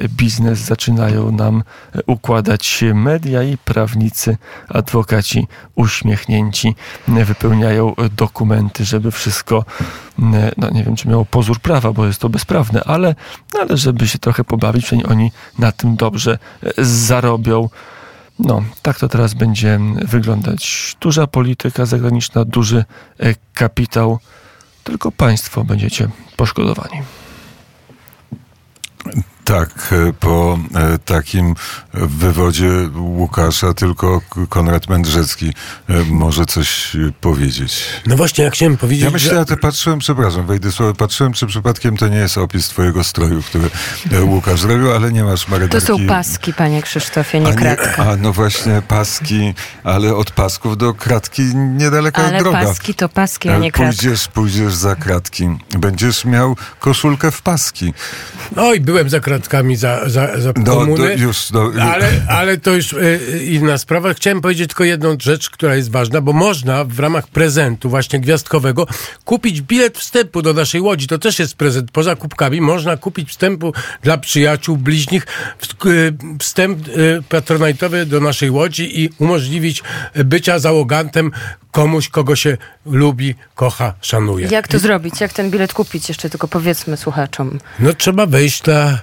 biznes 0.08 0.60
zaczynają 0.60 1.32
nam 1.32 1.64
układać 2.06 2.84
media 2.94 3.44
i 3.44 3.58
prawnicy, 3.58 4.38
adwokaci 4.70 5.48
uśmiechnięci 5.76 6.76
wypełniają 7.08 7.94
dokumenty, 8.18 8.86
żeby 8.86 9.12
wszystko, 9.12 9.66
no 10.58 10.70
nie 10.70 10.84
wiem, 10.84 10.96
czy 10.96 11.08
miało 11.08 11.26
pozór 11.26 11.60
prawa, 11.60 11.94
bo 11.94 12.06
jest 12.06 12.22
to 12.22 12.30
bezprawne, 12.30 12.84
ale, 12.84 13.16
ale 13.60 13.78
żeby 13.78 14.08
się 14.08 14.20
trochę 14.20 14.44
pobawić, 14.44 14.94
oni 14.94 15.32
na 15.60 15.72
tym 15.72 15.96
dobrze 15.96 16.38
zarobią. 16.78 17.70
No, 18.40 18.64
tak 18.82 19.00
to 19.00 19.08
teraz 19.08 19.34
będzie 19.34 19.80
wyglądać. 20.06 20.96
Duża 21.02 21.28
polityka 21.28 21.86
zagraniczna, 21.86 22.46
duży 22.46 22.86
kapitał, 23.54 24.20
tylko 24.86 25.12
państwo 25.12 25.64
będziecie 25.64 26.10
poszkodowani. 26.38 27.02
Tak, 29.46 29.94
po 30.20 30.60
takim 31.06 31.56
wywodzie 31.94 32.70
Łukasza 32.96 33.74
tylko 33.74 34.22
Konrad 34.50 34.90
Mędrzecki 34.90 35.54
może 36.10 36.46
coś 36.46 36.98
powiedzieć. 37.22 37.84
No 38.06 38.16
właśnie, 38.16 38.44
jak 38.44 38.54
chciałem 38.54 38.78
powiedzieć... 38.78 39.06
Ja 39.06 39.12
myślę, 39.12 39.30
że... 39.30 39.46
ja 39.50 39.58
patrzyłem, 39.58 40.00
przepraszam, 40.00 40.46
wejdę 40.46 40.72
słowo, 40.72 40.94
patrzyłem, 40.94 41.34
czy 41.34 41.48
przypadkiem 41.48 41.98
to 41.98 42.08
nie 42.08 42.18
jest 42.18 42.38
opis 42.38 42.68
twojego 42.68 43.04
stroju, 43.04 43.42
który 43.42 43.70
Łukasz 44.22 44.60
zrobił, 44.60 44.92
ale 44.92 45.12
nie 45.12 45.24
masz 45.24 45.48
marynarki. 45.48 45.86
To 45.88 45.98
są 45.98 46.08
paski, 46.08 46.54
panie 46.54 46.82
Krzysztofie, 46.82 47.40
nie, 47.40 47.48
a 47.48 47.54
kratka. 47.54 48.06
A 48.06 48.16
no 48.16 48.34
właśnie, 48.34 48.82
paski, 48.88 49.54
ale 49.84 50.16
od 50.16 50.32
pasków 50.32 50.78
do 50.78 50.94
kratki 50.94 51.56
niedaleka 51.56 52.24
ale 52.24 52.40
droga. 52.40 52.58
Ale 52.58 52.68
paski 52.68 52.94
to 52.94 53.10
paski, 53.10 53.50
a 53.50 53.58
nie 53.58 53.72
kratka. 53.72 53.92
Pójdziesz, 53.92 54.28
pójdziesz 54.28 54.76
za 54.76 54.96
kratki. 54.96 55.50
Będziesz 55.80 56.26
miał 56.26 56.56
koszulkę 56.80 57.32
w 57.32 57.42
paski. 57.42 57.94
Oj, 58.56 58.80
byłem 58.80 59.10
za 59.10 59.20
kratkami 59.36 59.76
za, 59.76 60.10
za, 60.10 60.40
za 60.40 60.54
No, 60.58 60.64
komuny. 60.76 60.98
to 60.98 61.24
już, 61.24 61.52
no, 61.52 61.72
Ale, 61.82 62.12
ale 62.30 62.58
to 62.58 62.72
już 62.72 62.94
y, 62.94 63.20
inna 63.52 63.78
sprawa. 63.78 64.14
Chciałem 64.14 64.42
powiedzieć 64.42 64.68
tylko 64.68 64.84
jedną 64.84 65.18
rzecz, 65.22 65.50
która 65.50 65.76
jest 65.76 65.92
ważna, 65.92 66.22
bo 66.22 66.34
można 66.34 66.84
w 66.84 67.00
ramach 67.00 67.28
prezentu 67.28 67.90
właśnie 67.90 68.20
gwiazdkowego 68.20 68.88
kupić 69.26 69.62
bilet 69.62 69.98
wstępu 69.98 70.42
do 70.42 70.54
naszej 70.54 70.82
łodzi. 70.82 71.08
To 71.08 71.18
też 71.18 71.40
jest 71.40 71.56
prezent. 71.56 71.92
Poza 71.92 72.16
kubkami 72.16 72.62
można 72.62 72.98
kupić 72.98 73.30
wstępu 73.30 73.74
dla 74.02 74.18
przyjaciół, 74.18 74.78
bliźnich, 74.78 75.28
y, 75.86 76.14
wstęp 76.40 76.88
y, 76.88 77.24
patronajtowy 77.30 78.06
do 78.06 78.20
naszej 78.20 78.50
łodzi 78.52 79.02
i 79.04 79.10
umożliwić 79.20 79.84
bycia 80.26 80.60
załogantem 80.60 81.32
komuś, 81.72 82.10
kogo 82.10 82.36
się 82.36 82.58
lubi, 82.86 83.36
kocha, 83.56 83.94
szanuje. 84.02 84.48
Jak 84.48 84.68
to 84.68 84.80
zrobić? 84.80 85.22
Jak 85.22 85.34
ten 85.34 85.52
bilet 85.52 85.74
kupić? 85.74 86.10
Jeszcze 86.10 86.30
tylko 86.30 86.48
powiedzmy 86.48 86.98
słuchaczom. 86.98 87.60
No 87.80 87.94
trzeba 87.94 88.26
wejść 88.26 88.64
na 88.64 89.00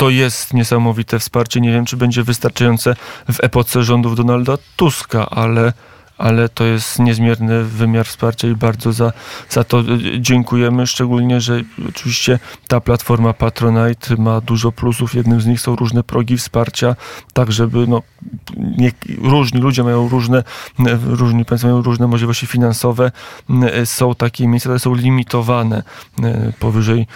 To 0.01 0.11
jest 0.11 0.55
niesamowite 0.55 1.19
wsparcie. 1.19 1.61
Nie 1.61 1.73
wiem, 1.73 1.85
czy 1.85 1.97
będzie 1.97 2.23
wystarczające 2.23 2.97
w 3.33 3.45
epoce 3.45 3.83
rządów 3.83 4.17
Donalda 4.17 4.59
Tuska, 4.77 5.31
ale, 5.31 5.73
ale 6.21 6.49
to 6.49 6.64
jest 6.64 6.99
niezmierny 6.99 7.64
wymiar 7.64 8.07
wsparcia 8.07 8.49
i 8.49 8.55
bardzo 8.55 8.93
za, 8.93 9.12
za 9.49 9.64
to 9.64 9.81
e, 9.81 9.85
dziękujemy. 10.21 10.87
Szczególnie, 10.87 11.41
że 11.41 11.61
oczywiście 11.89 12.39
ta 12.68 12.81
platforma 12.81 13.33
Patronite 13.33 14.16
ma 14.16 14.41
dużo 14.41 14.73
plusów. 14.73 15.14
Jednym 15.14 15.41
z 15.41 15.47
nich 15.47 15.61
są 15.61 15.77
różne 15.77 16.03
progi 16.03 16.37
wsparcia, 16.37 16.97
tak 17.33 17.53
żeby 17.53 17.87
no, 17.87 18.03
nie, 18.57 18.93
różni 19.23 19.61
ludzie 19.61 19.83
mają 19.85 20.09
różne, 20.09 20.39
e, 20.87 20.99
różni 21.03 21.45
państwo 21.45 21.68
mają 21.68 21.83
różne 21.83 22.07
możliwości 22.07 22.47
finansowe. 22.47 23.12
E, 23.62 23.87
Są 23.87 24.14
takie 24.14 24.49
miejsca, 24.49 24.68
które 24.68 24.79
są 24.79 24.95
limitowane. 24.95 25.83
Powyżej 26.59 27.07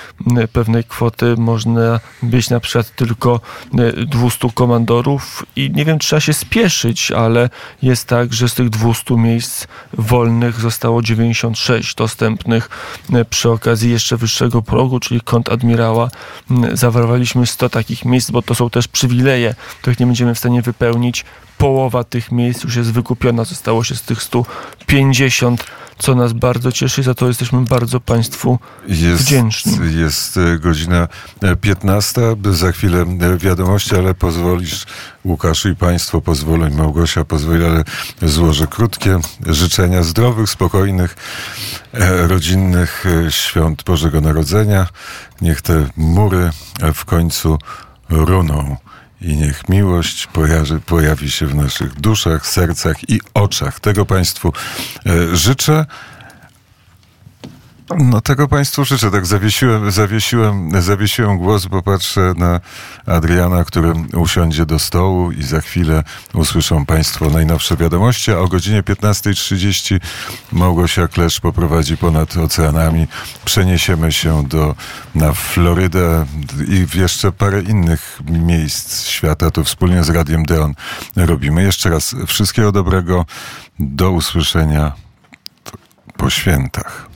pewnej 0.53 0.85
kwoty 0.85 1.35
można 1.39 2.01
być 2.23 2.51
na 2.51 2.61
przykład 2.61 2.97
tylko 2.97 3.41
e, 3.79 4.07
200 4.07 4.51
komandorów 4.55 5.47
i 5.57 5.71
nie 5.71 5.85
wiem, 5.85 5.99
trzeba 5.99 6.21
się 6.21 6.33
spieszyć, 6.33 7.11
ale 7.11 7.51
jest 7.83 8.09
tak, 8.09 8.33
że 8.33 8.49
z 8.49 8.55
tych 8.55 8.71
200 8.71 8.94
miejsc 9.11 9.67
wolnych 9.93 10.61
zostało 10.61 11.03
96 11.03 11.95
dostępnych 11.95 12.71
e, 13.13 13.25
przy 13.25 13.51
okazji 13.51 13.91
jeszcze 13.91 14.17
wyższego 14.17 14.63
progu, 14.63 15.01
czyli 15.01 15.21
kąt 15.21 15.49
admirała. 15.49 16.11
Zawarowaliśmy 16.73 17.47
100 17.47 17.69
takich 17.69 18.05
miejsc, 18.05 18.31
bo 18.31 18.43
to 18.43 18.55
są 18.55 18.71
też 18.71 18.89
przywileje, 18.89 19.55
których 19.81 20.01
nie 20.01 20.07
będziemy 20.07 20.35
w 20.35 20.39
stanie 20.39 20.63
wypełnić. 20.63 21.25
Połowa 21.59 22.05
tych 22.05 22.33
miejsc 22.33 22.65
już 22.65 22.77
jest 22.77 22.93
wykupiona, 22.93 23.45
zostało 23.45 23.85
się 23.85 23.95
z 23.95 24.03
tych 24.03 24.23
150, 24.23 25.67
co 25.99 26.15
nas 26.15 26.33
bardzo 26.33 26.73
cieszy, 26.73 27.03
za 27.03 27.15
to 27.15 27.29
jesteśmy 27.29 27.61
bardzo 27.61 28.01
Państwu 28.01 28.59
Jest, 28.89 29.23
wdzięczni. 29.23 29.79
jest 30.01 30.37
e, 30.37 30.59
godzina 30.59 31.09
e, 31.43 31.57
15, 31.57 32.21
za 32.51 32.73
chwilę 32.73 33.05
e, 33.21 33.39
wiadomości, 33.39 33.97
ale 33.97 34.15
pozwolisz, 34.15 34.87
Łukaszu 35.25 35.69
i 35.69 35.77
Państwo 35.77 36.21
pozwolą, 36.21 36.67
i 36.69 36.71
Małgosia 36.75 37.25
pozwoli, 37.25 37.65
ale 37.65 37.85
złożę 38.23 38.67
krótkie 38.67 39.19
życzenia 39.47 40.03
zdrowych, 40.03 40.51
spokojnych, 40.51 41.17
e, 41.95 42.27
rodzinnych 42.27 43.05
e, 43.27 43.33
świąt 43.33 43.83
Bożego 43.83 44.21
Narodzenia. 44.21 44.87
Niech 45.41 45.63
te 45.63 45.87
mury 45.97 46.51
e, 46.83 46.93
w 46.93 47.05
końcu 47.05 47.59
runą. 48.09 48.77
I 49.25 49.37
niech 49.37 49.69
miłość 49.69 50.27
pojawi, 50.27 50.81
pojawi 50.87 51.31
się 51.31 51.47
w 51.47 51.55
naszych 51.55 51.95
duszach, 51.95 52.47
sercach 52.47 53.11
i 53.11 53.21
oczach. 53.35 53.81
Tego 53.81 54.07
Państwu 54.07 54.53
e, 55.07 55.37
życzę. 55.37 55.87
No 57.91 58.21
tego 58.21 58.49
Państwu 58.49 58.85
życzę. 58.85 59.11
Tak 59.11 59.27
zawiesiłem, 59.27 59.91
zawiesiłem, 59.91 60.83
zawiesiłem 60.83 61.39
głos, 61.39 61.67
bo 61.67 61.83
patrzę 61.83 62.33
na 62.37 62.61
Adriana, 63.07 63.65
który 63.65 63.93
usiądzie 64.17 64.67
do 64.67 64.79
stołu 64.79 65.33
i 65.33 65.43
za 65.43 65.61
chwilę 65.61 66.05
usłyszą 66.35 66.87
Państwo 66.87 67.31
najnowsze 67.31 67.77
wiadomości, 67.77 68.33
a 68.33 68.39
o 68.39 68.49
godzinie 68.49 68.83
15.30 68.83 70.01
Małgosia 70.53 71.09
Klesz 71.09 71.41
poprowadzi 71.41 71.97
ponad 71.97 72.37
oceanami. 72.37 73.07
Przeniesiemy 73.45 74.13
się 74.13 74.45
do, 74.49 74.75
na 75.15 75.33
Florydę 75.33 76.27
i 76.69 76.87
w 76.87 76.95
jeszcze 76.95 77.33
parę 77.33 77.63
innych 77.63 78.21
miejsc 78.31 79.07
świata. 79.07 79.51
To 79.51 79.65
wspólnie 79.65 80.05
z 80.05 80.09
Radiem 80.09 80.45
Deon 80.45 80.75
robimy. 81.17 81.63
Jeszcze 81.63 81.91
raz 81.91 82.17
wszystkiego 82.27 82.73
dobrego. 82.73 83.27
Do 83.79 84.11
usłyszenia 84.11 84.93
po 86.17 86.31
świętach. 86.31 87.09